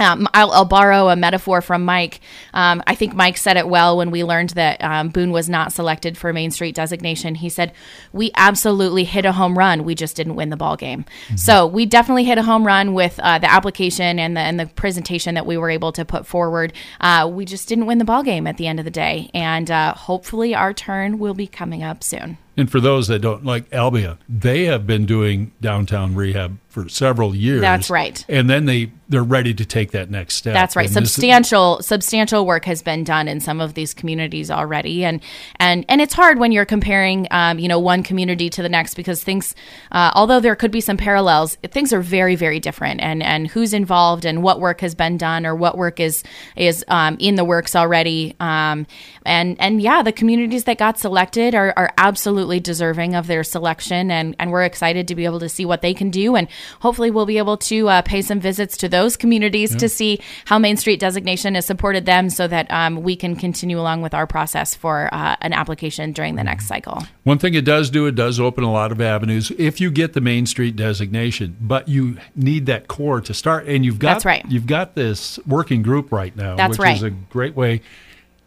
Um, 0.00 0.26
I'll, 0.32 0.50
I'll, 0.50 0.64
borrow 0.64 1.08
a 1.08 1.16
metaphor 1.16 1.60
from 1.60 1.84
Mike. 1.84 2.20
Um, 2.54 2.82
I 2.86 2.94
think 2.94 3.14
Mike 3.14 3.36
said 3.36 3.56
it 3.56 3.68
well 3.68 3.96
when 3.96 4.10
we 4.10 4.24
learned 4.24 4.50
that 4.50 4.82
um, 4.82 5.10
Boone 5.10 5.30
was 5.30 5.48
not 5.48 5.72
selected 5.72 6.16
for 6.16 6.32
Main 6.32 6.50
Street 6.50 6.74
designation. 6.74 7.34
He 7.34 7.48
said, 7.48 7.72
"We 8.12 8.30
absolutely 8.36 9.04
hit 9.04 9.24
a 9.24 9.32
home 9.32 9.58
run. 9.58 9.84
We 9.84 9.94
just 9.94 10.16
didn't 10.16 10.36
win 10.36 10.50
the 10.50 10.56
ball 10.56 10.76
game." 10.76 11.04
Mm-hmm. 11.04 11.36
So 11.36 11.66
we 11.66 11.86
definitely 11.86 12.24
hit 12.24 12.38
a 12.38 12.42
home 12.42 12.66
run 12.66 12.94
with 12.94 13.20
uh, 13.20 13.38
the 13.38 13.50
application 13.50 14.18
and 14.18 14.36
the 14.36 14.40
and 14.40 14.58
the 14.58 14.66
presentation 14.66 15.34
that 15.34 15.46
we 15.46 15.56
were 15.56 15.70
able 15.70 15.92
to 15.92 16.04
put 16.04 16.26
forward. 16.26 16.72
Uh, 17.00 17.30
we 17.30 17.44
just 17.44 17.68
didn't 17.68 17.86
win 17.86 17.98
the 17.98 18.04
ball 18.04 18.22
game 18.22 18.46
at 18.46 18.56
the 18.56 18.66
end 18.66 18.78
of 18.78 18.84
the 18.84 18.90
day, 18.90 19.30
and 19.34 19.70
uh, 19.70 19.94
hopefully 19.94 20.54
our 20.54 20.72
turn 20.72 21.18
will 21.18 21.34
be 21.34 21.46
coming 21.46 21.82
up 21.82 22.02
soon. 22.02 22.38
And 22.60 22.70
for 22.70 22.78
those 22.78 23.08
that 23.08 23.20
don't 23.20 23.42
like 23.42 23.72
Albion, 23.72 24.18
they 24.28 24.64
have 24.64 24.86
been 24.86 25.06
doing 25.06 25.52
downtown 25.62 26.14
rehab 26.14 26.58
for 26.68 26.88
several 26.88 27.34
years. 27.34 27.60
That's 27.60 27.90
right. 27.90 28.24
And 28.28 28.48
then 28.48 28.66
they 28.66 28.92
they're 29.08 29.24
ready 29.24 29.52
to 29.52 29.64
take 29.64 29.90
that 29.90 30.08
next 30.08 30.36
step. 30.36 30.54
That's 30.54 30.76
right. 30.76 30.86
And 30.86 30.94
substantial 30.94 31.78
is, 31.78 31.86
substantial 31.86 32.46
work 32.46 32.64
has 32.66 32.80
been 32.80 33.02
done 33.02 33.26
in 33.26 33.40
some 33.40 33.60
of 33.60 33.74
these 33.74 33.92
communities 33.92 34.52
already, 34.52 35.04
and 35.04 35.20
and 35.56 35.84
and 35.88 36.00
it's 36.00 36.14
hard 36.14 36.38
when 36.38 36.52
you're 36.52 36.64
comparing, 36.64 37.26
um, 37.32 37.58
you 37.58 37.66
know, 37.66 37.80
one 37.80 38.04
community 38.04 38.48
to 38.50 38.62
the 38.62 38.68
next 38.68 38.94
because 38.94 39.24
things, 39.24 39.56
uh, 39.90 40.12
although 40.14 40.38
there 40.38 40.54
could 40.54 40.70
be 40.70 40.80
some 40.80 40.96
parallels, 40.96 41.56
things 41.56 41.92
are 41.92 42.00
very 42.00 42.36
very 42.36 42.60
different, 42.60 43.00
and 43.00 43.20
and 43.22 43.48
who's 43.48 43.74
involved 43.74 44.24
and 44.24 44.44
what 44.44 44.60
work 44.60 44.80
has 44.80 44.94
been 44.94 45.16
done 45.16 45.44
or 45.44 45.56
what 45.56 45.76
work 45.76 45.98
is 45.98 46.22
is 46.54 46.84
um, 46.86 47.16
in 47.18 47.34
the 47.34 47.44
works 47.44 47.74
already, 47.74 48.36
um, 48.38 48.86
and 49.26 49.60
and 49.60 49.82
yeah, 49.82 50.02
the 50.02 50.12
communities 50.12 50.64
that 50.64 50.78
got 50.78 51.00
selected 51.00 51.52
are 51.56 51.74
are 51.76 51.92
absolutely 51.98 52.49
deserving 52.58 53.14
of 53.14 53.28
their 53.28 53.44
selection, 53.44 54.10
and 54.10 54.34
and 54.38 54.50
we're 54.50 54.64
excited 54.64 55.06
to 55.08 55.14
be 55.14 55.24
able 55.24 55.40
to 55.40 55.48
see 55.48 55.64
what 55.64 55.82
they 55.82 55.94
can 55.94 56.10
do 56.10 56.34
and 56.34 56.48
hopefully 56.80 57.10
we'll 57.10 57.26
be 57.26 57.38
able 57.38 57.56
to 57.56 57.88
uh, 57.88 58.02
pay 58.02 58.22
some 58.22 58.40
visits 58.40 58.76
to 58.78 58.88
those 58.88 59.16
communities 59.16 59.72
yeah. 59.72 59.78
to 59.78 59.88
see 59.88 60.20
how 60.46 60.58
Main 60.58 60.76
Street 60.76 61.00
designation 61.00 61.54
has 61.54 61.66
supported 61.66 62.06
them 62.06 62.30
so 62.30 62.48
that 62.48 62.70
um, 62.70 63.02
we 63.02 63.16
can 63.16 63.36
continue 63.36 63.78
along 63.78 64.02
with 64.02 64.14
our 64.14 64.26
process 64.26 64.74
for 64.74 65.08
uh, 65.12 65.36
an 65.40 65.52
application 65.52 66.12
during 66.12 66.36
the 66.36 66.44
next 66.44 66.66
cycle. 66.66 67.02
One 67.24 67.38
thing 67.38 67.54
it 67.54 67.64
does 67.64 67.90
do, 67.90 68.06
it 68.06 68.14
does 68.14 68.40
open 68.40 68.64
a 68.64 68.72
lot 68.72 68.92
of 68.92 69.00
avenues 69.00 69.50
if 69.58 69.80
you 69.80 69.90
get 69.90 70.12
the 70.12 70.20
Main 70.20 70.46
Street 70.46 70.76
designation, 70.76 71.56
but 71.60 71.88
you 71.88 72.18
need 72.34 72.66
that 72.66 72.88
core 72.88 73.20
to 73.20 73.34
start. 73.34 73.66
And 73.66 73.84
you've 73.84 73.98
got, 73.98 74.14
That's 74.14 74.24
right. 74.24 74.44
you've 74.48 74.66
got 74.66 74.94
this 74.94 75.38
working 75.46 75.82
group 75.82 76.12
right 76.12 76.34
now, 76.34 76.56
That's 76.56 76.70
which 76.70 76.80
right. 76.80 76.96
is 76.96 77.02
a 77.02 77.10
great 77.10 77.54
way. 77.54 77.82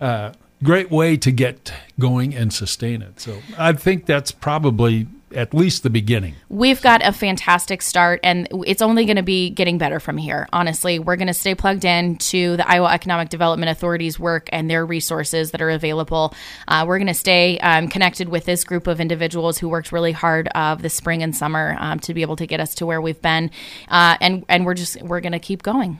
Uh, 0.01 0.33
great 0.63 0.89
way 0.89 1.17
to 1.17 1.31
get 1.31 1.73
going 1.99 2.35
and 2.35 2.53
sustain 2.53 3.01
it. 3.01 3.19
So 3.19 3.39
I 3.57 3.73
think 3.73 4.05
that's 4.05 4.31
probably 4.31 5.07
at 5.35 5.53
least 5.53 5.83
the 5.83 5.89
beginning. 5.89 6.35
We've 6.49 6.81
got 6.81 7.05
a 7.05 7.11
fantastic 7.11 7.81
start, 7.81 8.19
and 8.23 8.47
it's 8.65 8.81
only 8.81 9.05
going 9.05 9.17
to 9.17 9.23
be 9.23 9.49
getting 9.49 9.77
better 9.77 9.99
from 9.99 10.17
here. 10.17 10.47
Honestly, 10.53 10.99
we're 10.99 11.15
going 11.15 11.27
to 11.27 11.33
stay 11.33 11.55
plugged 11.55 11.85
in 11.85 12.17
to 12.17 12.57
the 12.57 12.69
Iowa 12.69 12.91
Economic 12.91 13.29
Development 13.29 13.69
Authority's 13.69 14.19
work 14.19 14.49
and 14.51 14.69
their 14.69 14.85
resources 14.85 15.51
that 15.51 15.61
are 15.61 15.69
available. 15.69 16.33
Uh, 16.67 16.85
we're 16.87 16.97
going 16.97 17.07
to 17.07 17.13
stay 17.13 17.57
um, 17.59 17.87
connected 17.87 18.29
with 18.29 18.45
this 18.45 18.63
group 18.63 18.87
of 18.87 18.99
individuals 18.99 19.57
who 19.57 19.69
worked 19.69 19.91
really 19.91 20.11
hard 20.11 20.47
of 20.49 20.53
uh, 20.55 20.75
the 20.81 20.89
spring 20.89 21.23
and 21.23 21.35
summer 21.35 21.75
um, 21.79 21.99
to 21.99 22.13
be 22.13 22.21
able 22.21 22.35
to 22.35 22.45
get 22.45 22.59
us 22.59 22.75
to 22.75 22.85
where 22.85 23.01
we've 23.01 23.21
been, 23.21 23.49
uh, 23.89 24.17
and 24.21 24.45
and 24.49 24.65
we're 24.65 24.73
just 24.73 25.01
we're 25.01 25.21
going 25.21 25.33
to 25.33 25.39
keep 25.39 25.63
going. 25.63 25.97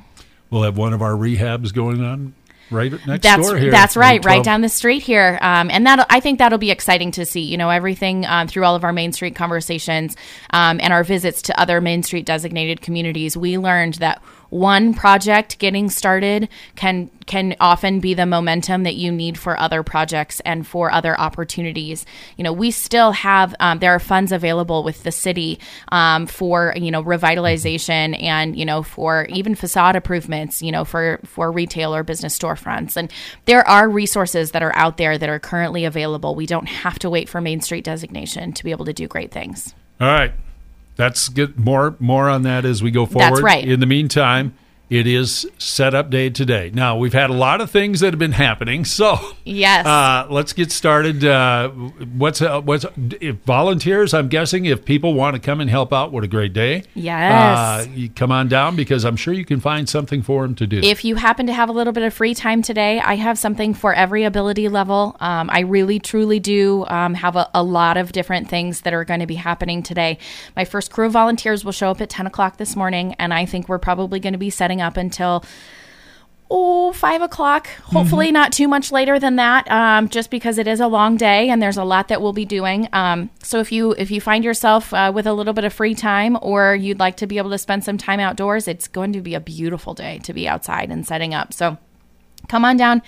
We'll 0.50 0.64
have 0.64 0.78
one 0.78 0.94
of 0.94 1.02
our 1.02 1.14
rehabs 1.14 1.74
going 1.74 2.04
on 2.04 2.36
right 2.74 2.92
next 3.08 3.24
that's, 3.24 3.48
door 3.48 3.58
here. 3.58 3.72
That's 3.72 3.96
right, 3.96 4.24
right 4.26 4.44
down 4.44 4.62
the 4.62 4.70
street 4.70 5.04
here. 5.04 5.38
Um, 5.42 5.70
and 5.72 5.86
that 5.86 6.06
I 6.10 6.20
think 6.20 6.40
that'll 6.40 6.58
be 6.58 6.72
exciting 6.72 7.12
to 7.12 7.26
see. 7.26 7.42
You 7.42 7.58
know, 7.58 7.70
everything 7.70 8.26
um, 8.26 8.48
through 8.48 8.66
all 8.66 8.76
of 8.76 8.84
our 8.84 8.94
Main 8.94 9.14
Street 9.14 9.36
conversations 9.36 10.18
um, 10.52 10.80
and 10.82 10.92
our 10.92 11.04
visits 11.04 11.44
to 11.44 11.60
other 11.60 11.80
Main 11.80 12.04
Street 12.04 12.26
designated 12.26 12.82
communities, 12.82 13.38
we 13.38 13.58
learned 13.58 13.96
that 13.96 14.22
one 14.54 14.94
project 14.94 15.58
getting 15.58 15.90
started 15.90 16.48
can 16.76 17.10
can 17.26 17.56
often 17.60 18.00
be 18.00 18.14
the 18.14 18.26
momentum 18.26 18.84
that 18.84 18.96
you 18.96 19.12
need 19.12 19.36
for 19.38 19.60
other 19.60 19.82
projects 19.82 20.42
and 20.42 20.68
for 20.68 20.92
other 20.92 21.20
opportunities. 21.20 22.06
You 22.38 22.44
know, 22.44 22.54
we 22.54 22.70
still 22.70 23.14
have 23.14 23.56
um, 23.60 23.80
there 23.80 23.96
are 23.96 24.00
funds 24.00 24.32
available 24.32 24.84
with 24.84 25.02
the 25.02 25.12
city 25.12 25.60
um, 25.92 26.28
for 26.28 26.74
you 26.78 26.92
know 26.92 27.04
revitalization 27.04 28.22
and 28.22 28.56
you 28.56 28.64
know 28.64 28.84
for 28.84 29.26
even 29.26 29.56
facade 29.56 29.96
improvements. 29.96 30.62
You 30.62 30.72
know, 30.72 30.86
for 30.86 31.20
for 31.26 31.52
retail 31.52 31.96
or 31.96 32.04
business 32.04 32.38
storefronts, 32.38 32.96
and 32.96 33.12
there 33.46 33.68
are 33.68 33.90
resources 33.90 34.52
that 34.52 34.62
are 34.62 34.76
out 34.76 34.98
there 34.98 35.18
that 35.18 35.30
are 35.30 35.40
currently 35.40 35.84
available. 35.84 36.36
We 36.36 36.46
don't 36.46 36.68
have 36.68 37.00
to 37.00 37.10
wait 37.10 37.28
for 37.28 37.42
Main 37.42 37.62
Street 37.62 37.84
designation 37.84 38.54
to 38.54 38.64
be 38.64 38.70
able 38.70 38.86
to 38.86 38.94
do 38.94 39.08
great 39.08 39.32
things. 39.32 39.74
All 40.00 40.08
right 40.08 40.34
that's 40.96 41.30
get 41.30 41.58
more 41.58 41.96
more 42.00 42.30
on 42.30 42.44
that 42.44 42.66
as 42.66 42.84
we 42.84 42.92
go 42.92 43.06
forward. 43.06 43.32
That's 43.32 43.42
right. 43.42 43.68
In 43.68 43.80
the 43.80 43.86
meantime, 43.86 44.56
it 44.90 45.08
is 45.08 45.48
setup 45.58 46.10
day 46.10 46.30
today. 46.30 46.70
Now 46.74 46.98
we've 46.98 47.14
had 47.14 47.30
a 47.30 47.34
lot 47.34 47.62
of 47.62 47.72
things 47.72 48.02
that 48.02 48.14
have 48.14 48.20
been 48.20 48.34
happening, 48.34 48.86
so 48.94 49.18
yes, 49.44 49.86
uh, 49.86 50.28
let's 50.30 50.54
get 50.54 50.72
started. 50.72 51.24
Uh, 51.24 51.70
what's 51.70 52.42
uh, 52.42 52.62
what's 52.62 52.86
if 53.20 53.38
volunteers? 53.38 54.14
I'm 54.14 54.28
guessing 54.28 54.66
if 54.66 54.86
people 54.86 55.14
want 55.14 55.36
to 55.36 55.42
come 55.42 55.62
and 55.62 55.70
help 55.70 55.94
out, 55.94 56.12
what 56.12 56.24
a 56.24 56.28
great 56.28 56.54
day! 56.54 56.84
Yes, 56.94 57.88
uh, 57.88 57.90
you 57.94 58.10
come 58.10 58.32
on 58.32 58.48
down 58.48 58.76
because 58.76 59.04
I'm 59.06 59.16
sure 59.16 59.34
you 59.34 59.46
can 59.46 59.60
find 59.60 59.88
something 59.88 60.22
for 60.22 60.44
them 60.44 60.56
to 60.56 60.68
do. 60.68 60.80
If 60.84 61.06
you 61.06 61.16
happen 61.16 61.48
to 61.48 61.54
have 61.54 61.70
a 61.70 61.72
little 61.72 61.94
bit 61.94 62.04
of 62.04 62.14
free 62.14 62.36
time 62.36 62.62
today, 62.62 63.00
I 63.00 63.16
have 63.16 63.40
something 63.40 63.74
for 63.74 63.94
every 63.94 64.24
ability 64.24 64.70
level. 64.70 65.16
Um, 65.20 65.50
I 65.50 65.62
really 65.62 66.00
truly 66.00 66.40
do 66.40 66.86
um, 66.88 67.14
have 67.16 67.36
a, 67.36 67.50
a 67.54 67.64
lot 67.64 67.98
of 67.98 68.12
different 68.12 68.50
things 68.50 68.82
that 68.82 68.94
are 68.94 69.06
going 69.06 69.22
to 69.22 69.28
be 69.28 69.36
happening 69.36 69.82
today. 69.82 70.18
My 70.56 70.66
first 70.66 70.92
crew 70.92 71.08
of 71.08 71.14
volunteers 71.14 71.66
will 71.66 71.72
show 71.72 71.90
up 71.90 72.02
at 72.02 72.10
10 72.10 72.28
o'clock 72.28 72.58
this 72.58 72.76
morning, 72.76 73.16
and 73.16 73.34
I 73.34 73.46
think 73.46 73.68
we're 73.68 73.80
probably 73.80 74.20
going 74.20 74.34
to 74.34 74.40
be 74.40 74.50
setting 74.50 74.73
up 74.82 74.98
until 74.98 75.44
oh 76.50 76.94
five 76.94 77.22
o'clock. 77.22 77.68
Hopefully 77.84 78.28
mm-hmm. 78.28 78.34
not 78.34 78.54
too 78.54 78.68
much 78.68 78.92
later 78.92 79.20
than 79.20 79.38
that 79.38 79.70
um, 79.72 80.08
just 80.08 80.30
because 80.30 80.58
it 80.58 80.68
is 80.68 80.80
a 80.80 80.88
long 80.88 81.18
day 81.18 81.50
and 81.50 81.62
there's 81.62 81.78
a 81.78 81.84
lot 81.84 82.10
that 82.10 82.22
we'll 82.22 82.34
be 82.34 82.46
doing. 82.46 82.88
Um, 82.94 83.30
so 83.42 83.60
if 83.60 83.72
you 83.72 83.94
if 83.94 84.12
you 84.12 84.22
find 84.22 84.44
yourself 84.44 84.94
uh, 84.94 85.12
with 85.14 85.26
a 85.26 85.34
little 85.34 85.54
bit 85.54 85.64
of 85.64 85.74
free 85.74 85.96
time 85.96 86.38
or 86.42 86.76
you'd 86.76 87.00
like 87.00 87.18
to 87.18 87.28
be 87.28 87.38
able 87.38 87.50
to 87.50 87.58
spend 87.58 87.84
some 87.84 87.98
time 87.98 88.20
outdoors 88.20 88.68
it's 88.68 88.88
going 88.88 89.14
to 89.14 89.22
be 89.22 89.34
a 89.34 89.40
beautiful 89.40 89.94
day 89.94 90.20
to 90.20 90.34
be 90.34 90.48
outside 90.48 90.92
and 90.92 91.08
setting 91.08 91.34
up. 91.34 91.54
So 91.54 91.78
come 92.48 92.66
on 92.66 92.78
down 92.78 93.02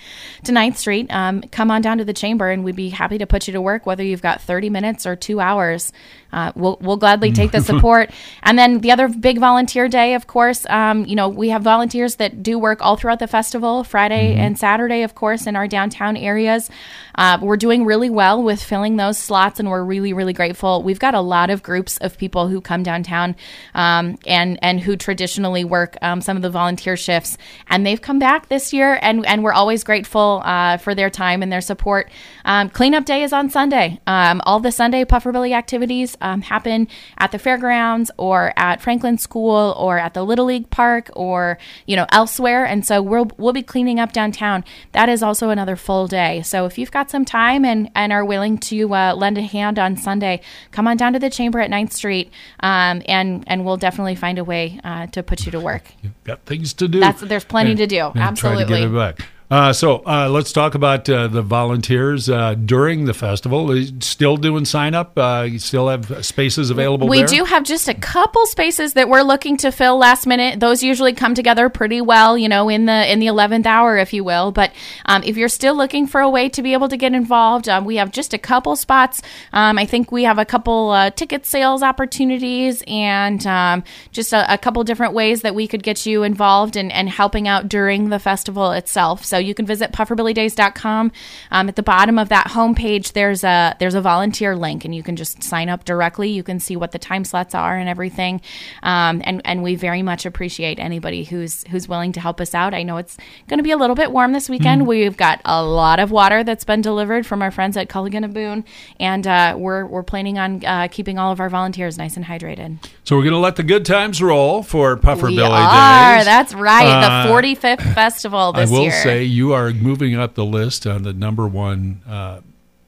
to 0.44 0.52
9th 0.52 0.76
Street. 0.76 1.06
Um, 1.10 1.42
come 1.42 1.70
on 1.70 1.82
down 1.82 1.98
to 1.98 2.04
the 2.04 2.12
chamber, 2.12 2.48
and 2.50 2.64
we'd 2.64 2.76
be 2.76 2.88
happy 2.88 3.18
to 3.18 3.26
put 3.26 3.46
you 3.46 3.52
to 3.52 3.60
work, 3.60 3.86
whether 3.86 4.02
you've 4.02 4.22
got 4.22 4.40
30 4.40 4.70
minutes 4.70 5.06
or 5.06 5.16
two 5.16 5.40
hours. 5.40 5.92
Uh, 6.32 6.52
we'll, 6.54 6.76
we'll 6.80 6.96
gladly 6.96 7.32
take 7.32 7.52
the 7.52 7.60
support. 7.62 8.10
and 8.42 8.58
then 8.58 8.80
the 8.80 8.92
other 8.92 9.08
big 9.08 9.38
volunteer 9.38 9.88
day, 9.88 10.14
of 10.14 10.26
course, 10.26 10.66
um, 10.68 11.04
you 11.06 11.16
know, 11.16 11.28
we 11.28 11.50
have 11.50 11.62
volunteers 11.62 12.16
that 12.16 12.42
do 12.42 12.58
work 12.58 12.82
all 12.82 12.96
throughout 12.96 13.18
the 13.18 13.26
festival, 13.26 13.84
Friday 13.84 14.32
mm-hmm. 14.32 14.40
and 14.40 14.58
Saturday, 14.58 15.02
of 15.02 15.14
course, 15.14 15.46
in 15.46 15.56
our 15.56 15.68
downtown 15.68 16.16
areas. 16.16 16.70
Uh, 17.14 17.38
we're 17.40 17.56
doing 17.56 17.84
really 17.84 18.10
well 18.10 18.42
with 18.42 18.62
filling 18.62 18.96
those 18.96 19.16
slots, 19.16 19.58
and 19.60 19.70
we're 19.70 19.82
really, 19.82 20.12
really 20.12 20.34
grateful. 20.34 20.82
We've 20.82 20.98
got 20.98 21.14
a 21.14 21.20
lot 21.20 21.50
of 21.50 21.62
groups 21.62 21.96
of 21.98 22.18
people 22.18 22.48
who 22.48 22.60
come 22.60 22.82
downtown 22.82 23.36
um, 23.74 24.18
and 24.26 24.58
and 24.60 24.78
who 24.80 24.96
traditionally 24.96 25.64
work 25.64 25.96
um, 26.02 26.20
some 26.20 26.36
of 26.36 26.42
the 26.42 26.50
volunteer 26.50 26.96
shifts, 26.96 27.38
and 27.68 27.86
they've 27.86 28.00
come 28.00 28.18
back 28.18 28.48
this 28.48 28.72
year, 28.72 28.98
and 29.00 29.25
and 29.26 29.44
we're 29.44 29.52
always 29.52 29.84
grateful 29.84 30.42
uh, 30.44 30.76
for 30.76 30.94
their 30.94 31.10
time 31.10 31.42
and 31.42 31.52
their 31.52 31.60
support. 31.60 32.10
Um, 32.44 32.70
cleanup 32.70 33.04
day 33.04 33.22
is 33.22 33.32
on 33.32 33.50
Sunday. 33.50 34.00
Um, 34.06 34.40
all 34.44 34.60
the 34.60 34.72
Sunday 34.72 35.04
Pufferbilly 35.04 35.52
activities 35.52 36.16
um, 36.20 36.42
happen 36.42 36.88
at 37.18 37.32
the 37.32 37.38
fairgrounds 37.38 38.10
or 38.16 38.52
at 38.56 38.80
Franklin 38.80 39.18
School 39.18 39.74
or 39.78 39.98
at 39.98 40.14
the 40.14 40.22
Little 40.22 40.46
League 40.46 40.70
Park 40.70 41.10
or 41.14 41.58
you 41.86 41.96
know 41.96 42.06
elsewhere. 42.10 42.64
And 42.64 42.86
so 42.86 43.02
we'll 43.02 43.30
we'll 43.36 43.52
be 43.52 43.62
cleaning 43.62 44.00
up 44.00 44.12
downtown. 44.12 44.64
That 44.92 45.08
is 45.08 45.22
also 45.22 45.50
another 45.50 45.76
full 45.76 46.06
day. 46.06 46.42
So 46.42 46.66
if 46.66 46.78
you've 46.78 46.90
got 46.90 47.10
some 47.10 47.24
time 47.24 47.64
and 47.64 47.90
and 47.94 48.12
are 48.12 48.24
willing 48.24 48.58
to 48.58 48.94
uh, 48.94 49.14
lend 49.14 49.38
a 49.38 49.42
hand 49.42 49.78
on 49.78 49.96
Sunday, 49.96 50.40
come 50.70 50.86
on 50.86 50.96
down 50.96 51.12
to 51.12 51.18
the 51.18 51.30
chamber 51.30 51.60
at 51.60 51.70
9th 51.70 51.92
Street, 51.92 52.30
um, 52.60 53.02
and 53.06 53.44
and 53.46 53.64
we'll 53.64 53.76
definitely 53.76 54.14
find 54.14 54.38
a 54.38 54.44
way 54.44 54.80
uh, 54.84 55.06
to 55.08 55.22
put 55.22 55.44
you 55.44 55.52
to 55.52 55.60
work. 55.60 55.82
You've 56.02 56.24
got 56.24 56.44
things 56.46 56.72
to 56.74 56.88
do. 56.88 57.00
That's, 57.00 57.20
there's 57.20 57.44
plenty 57.44 57.70
and, 57.70 57.78
to 57.78 57.86
do. 57.86 58.12
Absolutely. 58.14 59.15
Uh, 59.48 59.72
so 59.72 60.02
uh, 60.06 60.28
let's 60.28 60.52
talk 60.52 60.74
about 60.74 61.08
uh, 61.08 61.28
the 61.28 61.42
volunteers 61.42 62.28
uh, 62.28 62.54
during 62.54 63.04
the 63.04 63.14
festival. 63.14 63.72
Still 64.00 64.36
doing 64.36 64.64
sign 64.64 64.94
up. 64.94 65.16
Uh, 65.16 65.46
you 65.48 65.60
still 65.60 65.88
have 65.88 66.26
spaces 66.26 66.70
available. 66.70 67.06
We 67.06 67.18
there? 67.18 67.26
do 67.28 67.44
have 67.44 67.62
just 67.62 67.88
a 67.88 67.94
couple 67.94 68.44
spaces 68.46 68.94
that 68.94 69.08
we're 69.08 69.22
looking 69.22 69.56
to 69.58 69.70
fill 69.70 69.98
last 69.98 70.26
minute. 70.26 70.58
Those 70.58 70.82
usually 70.82 71.12
come 71.12 71.34
together 71.34 71.68
pretty 71.68 72.00
well, 72.00 72.36
you 72.36 72.48
know, 72.48 72.68
in 72.68 72.86
the 72.86 73.12
in 73.12 73.20
the 73.20 73.28
eleventh 73.28 73.66
hour, 73.66 73.96
if 73.96 74.12
you 74.12 74.24
will. 74.24 74.50
But 74.50 74.72
um, 75.04 75.22
if 75.22 75.36
you're 75.36 75.48
still 75.48 75.76
looking 75.76 76.08
for 76.08 76.20
a 76.20 76.28
way 76.28 76.48
to 76.48 76.62
be 76.62 76.72
able 76.72 76.88
to 76.88 76.96
get 76.96 77.14
involved, 77.14 77.68
um, 77.68 77.84
we 77.84 77.96
have 77.96 78.10
just 78.10 78.34
a 78.34 78.38
couple 78.38 78.74
spots. 78.74 79.22
Um, 79.52 79.78
I 79.78 79.86
think 79.86 80.10
we 80.10 80.24
have 80.24 80.38
a 80.38 80.44
couple 80.44 80.90
uh, 80.90 81.10
ticket 81.10 81.46
sales 81.46 81.84
opportunities 81.84 82.82
and 82.88 83.46
um, 83.46 83.84
just 84.10 84.32
a, 84.32 84.52
a, 84.52 84.58
couple 84.58 84.82
different 84.82 85.12
ways 85.12 85.42
that 85.42 85.54
we 85.54 85.68
could 85.68 85.82
get 85.82 86.06
you 86.06 86.24
involved 86.24 86.76
and, 86.76 86.90
and 86.90 87.08
helping 87.08 87.46
out 87.46 87.68
during 87.68 88.08
the 88.08 88.18
festival 88.18 88.72
itself. 88.72 89.24
So 89.24 89.35
so 89.36 89.40
you 89.40 89.52
can 89.52 89.66
visit 89.66 89.92
pufferbillydays.com. 89.92 91.12
Um, 91.50 91.68
at 91.68 91.76
the 91.76 91.82
bottom 91.82 92.18
of 92.18 92.30
that 92.30 92.46
homepage, 92.48 93.12
there's 93.12 93.44
a 93.44 93.76
there's 93.78 93.94
a 93.94 94.00
volunteer 94.00 94.56
link, 94.56 94.84
and 94.86 94.94
you 94.94 95.02
can 95.02 95.14
just 95.14 95.42
sign 95.42 95.68
up 95.68 95.84
directly. 95.84 96.30
You 96.30 96.42
can 96.42 96.58
see 96.58 96.74
what 96.74 96.92
the 96.92 96.98
time 96.98 97.24
slots 97.24 97.54
are 97.54 97.76
and 97.76 97.86
everything. 97.86 98.40
Um, 98.82 99.20
and 99.24 99.42
and 99.44 99.62
we 99.62 99.74
very 99.74 100.00
much 100.00 100.24
appreciate 100.24 100.78
anybody 100.78 101.24
who's 101.24 101.64
who's 101.64 101.86
willing 101.86 102.12
to 102.12 102.20
help 102.20 102.40
us 102.40 102.54
out. 102.54 102.72
I 102.72 102.82
know 102.82 102.96
it's 102.96 103.18
going 103.46 103.58
to 103.58 103.62
be 103.62 103.72
a 103.72 103.76
little 103.76 103.94
bit 103.94 104.10
warm 104.10 104.32
this 104.32 104.48
weekend. 104.48 104.82
Mm. 104.82 104.86
We've 104.86 105.16
got 105.16 105.42
a 105.44 105.62
lot 105.62 105.98
of 105.98 106.10
water 106.10 106.42
that's 106.42 106.64
been 106.64 106.80
delivered 106.80 107.26
from 107.26 107.42
our 107.42 107.50
friends 107.50 107.76
at 107.76 107.88
Culligan 107.88 108.24
and 108.24 108.32
Boone, 108.32 108.64
and 108.98 109.26
uh, 109.26 109.54
we're 109.58 109.84
we're 109.84 110.02
planning 110.02 110.38
on 110.38 110.64
uh, 110.64 110.88
keeping 110.90 111.18
all 111.18 111.30
of 111.30 111.40
our 111.40 111.50
volunteers 111.50 111.98
nice 111.98 112.16
and 112.16 112.24
hydrated. 112.24 112.78
So 113.06 113.14
we're 113.14 113.22
going 113.22 113.34
to 113.34 113.38
let 113.38 113.54
the 113.54 113.62
good 113.62 113.86
times 113.86 114.20
roll 114.20 114.64
for 114.64 114.96
Puffer 114.96 115.26
we 115.26 115.36
Billy 115.36 115.48
are. 115.48 116.16
Days. 116.16 116.24
That's 116.24 116.52
right. 116.54 116.88
Uh, 116.88 117.28
the 117.28 117.32
45th 117.32 117.94
festival 117.94 118.52
this 118.52 118.68
year. 118.68 118.78
I 118.78 118.80
will 118.80 118.88
year. 118.88 119.02
say 119.04 119.22
you 119.22 119.52
are 119.52 119.70
moving 119.72 120.16
up 120.16 120.34
the 120.34 120.44
list 120.44 120.88
on 120.88 121.04
the 121.04 121.12
number 121.12 121.46
one. 121.46 122.02
Uh, 122.04 122.40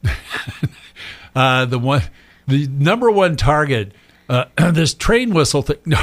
uh, 1.37 1.66
the 1.66 1.78
one, 1.78 2.02
the 2.48 2.66
number 2.66 3.12
one 3.12 3.37
target. 3.37 3.92
Uh, 4.28 4.46
this 4.72 4.92
train 4.92 5.32
whistle 5.32 5.62
thing. 5.62 5.76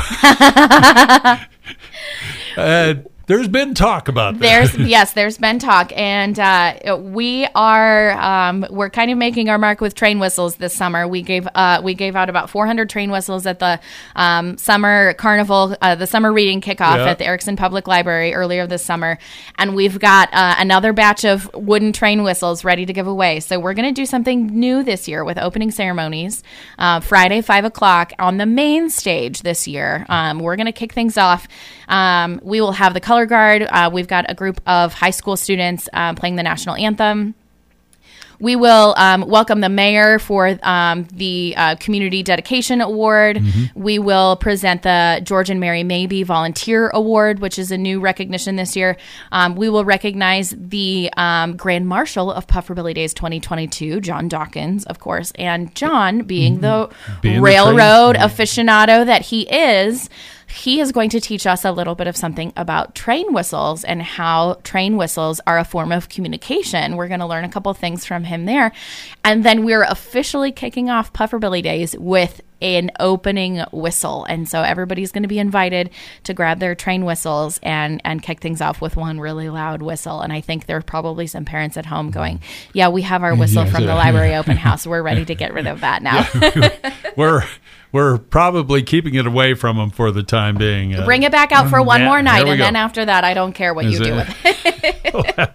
uh, 2.55 2.95
there's 3.27 3.47
been 3.47 3.73
talk 3.73 4.07
about 4.07 4.39
that. 4.39 4.71
There's 4.71 4.77
yes, 4.87 5.13
there's 5.13 5.37
been 5.37 5.59
talk, 5.59 5.91
and 5.95 6.39
uh, 6.39 6.97
we 7.01 7.47
are 7.55 8.11
um, 8.11 8.65
we're 8.69 8.89
kind 8.89 9.11
of 9.11 9.17
making 9.17 9.49
our 9.49 9.57
mark 9.57 9.81
with 9.81 9.95
train 9.95 10.19
whistles 10.19 10.57
this 10.57 10.75
summer. 10.75 11.07
We 11.07 11.21
gave 11.21 11.47
uh, 11.55 11.81
we 11.83 11.93
gave 11.93 12.15
out 12.15 12.29
about 12.29 12.49
400 12.49 12.89
train 12.89 13.11
whistles 13.11 13.45
at 13.45 13.59
the 13.59 13.79
um, 14.15 14.57
summer 14.57 15.13
carnival, 15.13 15.75
uh, 15.81 15.95
the 15.95 16.07
summer 16.07 16.31
reading 16.31 16.61
kickoff 16.61 16.97
yeah. 16.97 17.09
at 17.09 17.17
the 17.17 17.25
Ericson 17.25 17.55
Public 17.55 17.87
Library 17.87 18.33
earlier 18.33 18.67
this 18.67 18.83
summer, 18.83 19.17
and 19.57 19.75
we've 19.75 19.99
got 19.99 20.29
uh, 20.33 20.55
another 20.59 20.93
batch 20.93 21.25
of 21.25 21.51
wooden 21.53 21.93
train 21.93 22.23
whistles 22.23 22.63
ready 22.63 22.85
to 22.85 22.93
give 22.93 23.07
away. 23.07 23.39
So 23.39 23.59
we're 23.59 23.73
going 23.73 23.87
to 23.87 23.99
do 23.99 24.05
something 24.05 24.47
new 24.47 24.83
this 24.83 25.07
year 25.07 25.23
with 25.23 25.37
opening 25.37 25.71
ceremonies. 25.71 26.43
Uh, 26.77 26.99
Friday, 26.99 27.41
five 27.41 27.65
o'clock 27.65 28.13
on 28.19 28.37
the 28.37 28.45
main 28.45 28.89
stage 28.89 29.41
this 29.41 29.67
year. 29.67 30.05
Um, 30.09 30.39
we're 30.39 30.55
going 30.55 30.67
to 30.67 30.71
kick 30.71 30.93
things 30.93 31.17
off. 31.17 31.47
Um, 31.87 32.39
we 32.43 32.61
will 32.61 32.71
have 32.71 32.93
the 32.93 32.99
color 32.99 33.14
guard. 33.25 33.61
Uh, 33.69 33.89
we've 33.93 34.07
got 34.09 34.25
a 34.29 34.33
group 34.33 34.59
of 34.67 34.93
high 34.93 35.11
school 35.11 35.37
students 35.37 35.87
uh, 35.93 36.13
playing 36.15 36.35
the 36.35 36.43
national 36.43 36.75
anthem. 36.75 37.35
we 38.37 38.57
will 38.57 38.93
um, 38.97 39.21
welcome 39.29 39.61
the 39.61 39.69
mayor 39.69 40.19
for 40.19 40.59
um, 40.63 41.07
the 41.13 41.53
uh, 41.55 41.75
Community 41.77 42.21
Dedication 42.21 42.81
Award. 42.81 43.37
Mm-hmm. 43.37 43.81
We 43.81 43.97
will 43.97 44.35
present 44.35 44.81
the 44.81 45.21
George 45.23 45.49
and 45.49 45.61
Mary 45.61 45.83
Maybe 45.83 46.21
Volunteer 46.23 46.89
Award, 46.89 47.39
which 47.39 47.57
is 47.57 47.71
a 47.71 47.77
new 47.77 48.01
recognition 48.01 48.57
this 48.57 48.75
year. 48.75 48.97
Um, 49.31 49.55
we 49.55 49.69
will 49.69 49.85
recognize 49.85 50.53
the 50.57 51.09
um, 51.15 51.55
Grand 51.55 51.87
Marshal 51.87 52.29
of 52.29 52.45
Pufferbilly 52.45 52.93
Days 52.93 53.13
2022, 53.13 54.01
John 54.01 54.27
Dawkins, 54.27 54.83
of 54.83 54.99
course, 54.99 55.31
and 55.35 55.73
John 55.73 56.23
being 56.23 56.59
the 56.59 56.75
Mm-hmm. 56.89 57.21
Being 57.21 57.41
railroad 57.41 58.15
train- 58.17 58.27
aficionado 58.27 59.05
that 59.05 59.21
he 59.21 59.43
is. 59.43 60.09
He 60.47 60.79
is 60.79 60.91
going 60.91 61.09
to 61.09 61.19
teach 61.19 61.45
us 61.45 61.65
a 61.65 61.71
little 61.71 61.95
bit 61.95 62.07
of 62.07 62.15
something 62.15 62.53
about 62.55 62.95
train 62.95 63.33
whistles 63.33 63.83
and 63.83 64.01
how 64.01 64.59
train 64.63 64.97
whistles 64.97 65.41
are 65.45 65.57
a 65.57 65.65
form 65.65 65.91
of 65.91 66.09
communication. 66.09 66.95
We're 66.95 67.07
going 67.07 67.19
to 67.19 67.25
learn 67.25 67.43
a 67.45 67.49
couple 67.49 67.73
things 67.73 68.05
from 68.05 68.23
him 68.23 68.45
there. 68.45 68.71
And 69.23 69.43
then 69.43 69.65
we're 69.65 69.83
officially 69.83 70.51
kicking 70.51 70.89
off 70.89 71.13
Pufferbilly 71.13 71.61
Days 71.61 71.95
with 71.97 72.41
an 72.61 72.89
opening 72.99 73.63
whistle. 73.71 74.25
And 74.25 74.47
so 74.47 74.61
everybody's 74.61 75.11
going 75.11 75.23
to 75.23 75.29
be 75.29 75.39
invited 75.39 75.89
to 76.23 76.33
grab 76.33 76.59
their 76.59 76.73
train 76.73 77.05
whistles 77.05 77.59
and 77.61 78.01
and 78.05 78.23
kick 78.23 78.39
things 78.39 78.61
off 78.61 78.81
with 78.81 78.95
one 78.95 79.19
really 79.19 79.49
loud 79.49 79.81
whistle. 79.81 80.21
And 80.21 80.31
I 80.31 80.41
think 80.41 80.65
there 80.65 80.77
are 80.77 80.81
probably 80.81 81.27
some 81.27 81.45
parents 81.45 81.77
at 81.77 81.85
home 81.85 82.11
going, 82.11 82.41
"Yeah, 82.73 82.89
we 82.89 83.01
have 83.03 83.23
our 83.23 83.35
whistle 83.37 83.65
Yeah, 83.65 83.71
from 83.71 83.85
the 83.85 83.95
library 84.03 84.35
open 84.35 84.57
house. 84.57 84.87
We're 84.87 85.03
ready 85.03 85.25
to 85.25 85.35
get 85.35 85.53
rid 85.53 85.67
of 85.67 85.81
that 85.81 86.01
now." 86.01 86.27
we're 87.17 87.43
we're 87.95 88.17
probably 88.17 88.83
keeping 88.83 89.15
it 89.15 89.25
away 89.25 89.53
from 89.53 89.77
them 89.77 89.89
for 89.89 90.11
the 90.11 90.21
time 90.21 90.57
being. 90.57 90.93
Uh, 90.93 91.05
Bring 91.05 91.23
it 91.23 91.31
back 91.31 91.51
out 91.53 91.69
for 91.69 91.81
one 91.81 92.03
more 92.03 92.21
night, 92.21 92.45
and 92.45 92.57
go. 92.57 92.63
then 92.63 92.75
after 92.75 93.05
that, 93.05 93.23
I 93.23 93.33
don't 93.33 93.53
care 93.53 93.73
what 93.73 93.85
you 93.85 93.91
Is 93.91 93.99
do 93.99 94.13
it- 94.15 94.27
with 94.27 94.45
it. 94.45 95.51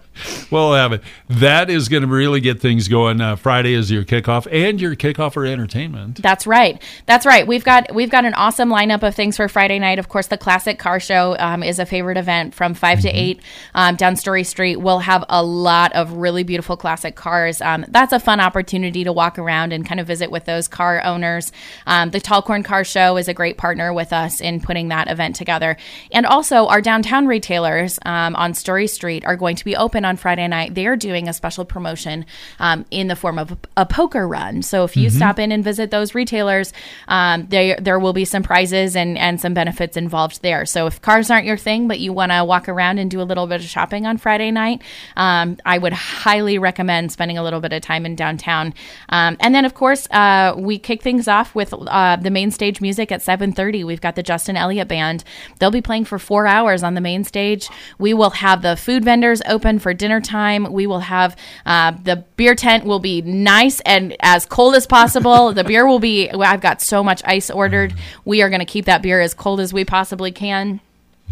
we'll 0.51 0.73
have 0.73 0.93
it. 0.93 1.01
That 1.29 1.69
is 1.69 1.89
going 1.89 2.03
to 2.03 2.07
really 2.09 2.39
get 2.41 2.59
things 2.59 2.87
going. 2.87 3.21
Uh, 3.21 3.35
Friday 3.35 3.73
is 3.73 3.89
your 3.89 4.03
kickoff 4.03 4.47
and 4.51 4.79
your 4.79 4.95
kickoff 4.95 5.33
for 5.33 5.45
entertainment. 5.45 6.21
That's 6.21 6.45
right. 6.45 6.81
That's 7.07 7.25
right. 7.25 7.47
We've 7.47 7.63
got 7.63 7.93
we've 7.93 8.09
got 8.11 8.25
an 8.25 8.33
awesome 8.35 8.69
lineup 8.69 9.03
of 9.03 9.15
things 9.15 9.37
for 9.37 9.47
Friday 9.47 9.79
night. 9.79 9.97
Of 9.99 10.09
course, 10.09 10.27
the 10.27 10.37
classic 10.37 10.77
car 10.79 10.99
show 10.99 11.35
um, 11.39 11.63
is 11.63 11.79
a 11.79 11.85
favorite 11.85 12.17
event 12.17 12.53
from 12.53 12.73
5 12.73 12.91
Mm-hmm. 12.99 13.07
to 13.07 13.09
eight 13.13 13.41
um, 13.73 13.95
down 13.95 14.15
Story 14.17 14.43
Street. 14.43 14.75
We'll 14.75 14.99
have 14.99 15.23
a 15.29 15.41
lot 15.43 15.93
of 15.93 16.11
really 16.13 16.43
beautiful 16.43 16.75
classic 16.75 17.15
cars. 17.15 17.61
Um, 17.61 17.85
that's 17.87 18.11
a 18.11 18.19
fun 18.19 18.39
opportunity 18.41 19.05
to 19.05 19.13
walk 19.13 19.39
around 19.39 19.71
and 19.71 19.85
kind 19.85 19.99
of 19.99 20.07
visit 20.07 20.29
with 20.29 20.43
those 20.45 20.67
car 20.67 21.01
owners. 21.03 21.51
Um, 21.87 22.11
the 22.11 22.19
Tall 22.19 22.41
Corn 22.41 22.63
Car 22.63 22.83
Show 22.83 23.15
is 23.17 23.27
a 23.29 23.33
great 23.33 23.57
partner 23.57 23.93
with 23.93 24.11
us 24.11 24.41
in 24.41 24.59
putting 24.59 24.89
that 24.89 25.09
event 25.09 25.35
together. 25.37 25.77
And 26.11 26.25
also, 26.25 26.67
our 26.67 26.81
downtown 26.81 27.27
retailers 27.27 27.97
um, 28.05 28.35
on 28.35 28.53
Story 28.53 28.87
Street 28.87 29.23
are 29.25 29.37
going 29.37 29.55
to 29.55 29.63
be 29.65 29.75
open 29.75 30.03
on 30.03 30.17
Friday 30.17 30.40
night. 30.47 30.75
They 30.75 30.87
are 30.87 30.95
doing 30.95 31.27
a 31.27 31.33
special 31.33 31.65
promotion 31.65 32.25
um, 32.59 32.85
in 32.91 33.07
the 33.07 33.15
form 33.15 33.37
of 33.39 33.51
a, 33.51 33.57
a 33.77 33.85
poker 33.85 34.27
run. 34.27 34.61
So 34.61 34.83
if 34.83 34.95
you 34.97 35.09
stop 35.09 35.39
in 35.39 35.51
and 35.51 35.63
visit 35.63 35.91
those 35.91 36.15
retailers, 36.15 36.73
um, 37.07 37.47
they, 37.47 37.75
there 37.79 37.99
will 37.99 38.13
be 38.13 38.25
some 38.25 38.43
prizes 38.43 38.95
and, 38.95 39.17
and 39.17 39.39
some 39.39 39.53
benefits 39.53 39.97
involved 39.97 40.41
there. 40.41 40.65
So 40.65 40.87
if 40.87 41.01
cars 41.01 41.29
aren't 41.29 41.45
your 41.45 41.57
thing, 41.57 41.87
but 41.87 41.99
you 41.99 42.13
want 42.13 42.31
to 42.31 42.43
walk 42.43 42.69
around 42.69 42.97
and 42.97 43.09
do 43.09 43.21
a 43.21 43.23
little 43.23 43.47
bit 43.47 43.61
of 43.61 43.67
shopping 43.67 44.05
on 44.05 44.17
Friday 44.17 44.51
night, 44.51 44.81
um, 45.15 45.57
I 45.65 45.77
would 45.77 45.93
highly 45.93 46.57
recommend 46.57 47.11
spending 47.11 47.37
a 47.37 47.43
little 47.43 47.59
bit 47.59 47.73
of 47.73 47.81
time 47.81 48.05
in 48.05 48.15
downtown. 48.15 48.73
Um, 49.09 49.37
and 49.39 49.53
then, 49.53 49.65
of 49.65 49.73
course, 49.73 50.07
uh, 50.11 50.55
we 50.57 50.77
kick 50.79 51.01
things 51.01 51.27
off 51.27 51.53
with 51.55 51.73
uh, 51.73 52.15
the 52.17 52.31
main 52.31 52.51
stage 52.51 52.81
music 52.81 53.11
at 53.11 53.21
7.30. 53.21 53.85
We've 53.85 54.01
got 54.01 54.15
the 54.15 54.23
Justin 54.23 54.57
Elliott 54.57 54.87
Band. 54.87 55.23
They'll 55.59 55.71
be 55.71 55.81
playing 55.81 56.05
for 56.05 56.19
four 56.19 56.47
hours 56.47 56.83
on 56.83 56.93
the 56.93 57.01
main 57.01 57.23
stage. 57.23 57.69
We 57.97 58.13
will 58.13 58.31
have 58.31 58.61
the 58.61 58.75
food 58.75 59.03
vendors 59.03 59.41
open 59.47 59.79
for 59.79 59.93
dinner 59.93 60.21
time. 60.21 60.30
We 60.71 60.87
will 60.87 60.99
have 60.99 61.35
uh, 61.65 61.91
the 62.03 62.17
beer 62.35 62.55
tent 62.55 62.85
will 62.85 62.99
be 62.99 63.21
nice 63.21 63.79
and 63.81 64.15
as 64.21 64.45
cold 64.45 64.75
as 64.75 64.87
possible. 64.87 65.53
the 65.53 65.63
beer 65.63 65.85
will 65.87 65.99
be, 65.99 66.29
I've 66.29 66.61
got 66.61 66.81
so 66.81 67.03
much 67.03 67.21
ice 67.25 67.49
ordered. 67.49 67.93
We 68.25 68.41
are 68.41 68.49
going 68.49 68.59
to 68.59 68.65
keep 68.65 68.85
that 68.85 69.01
beer 69.01 69.21
as 69.21 69.33
cold 69.33 69.59
as 69.59 69.73
we 69.73 69.85
possibly 69.85 70.31
can. 70.31 70.81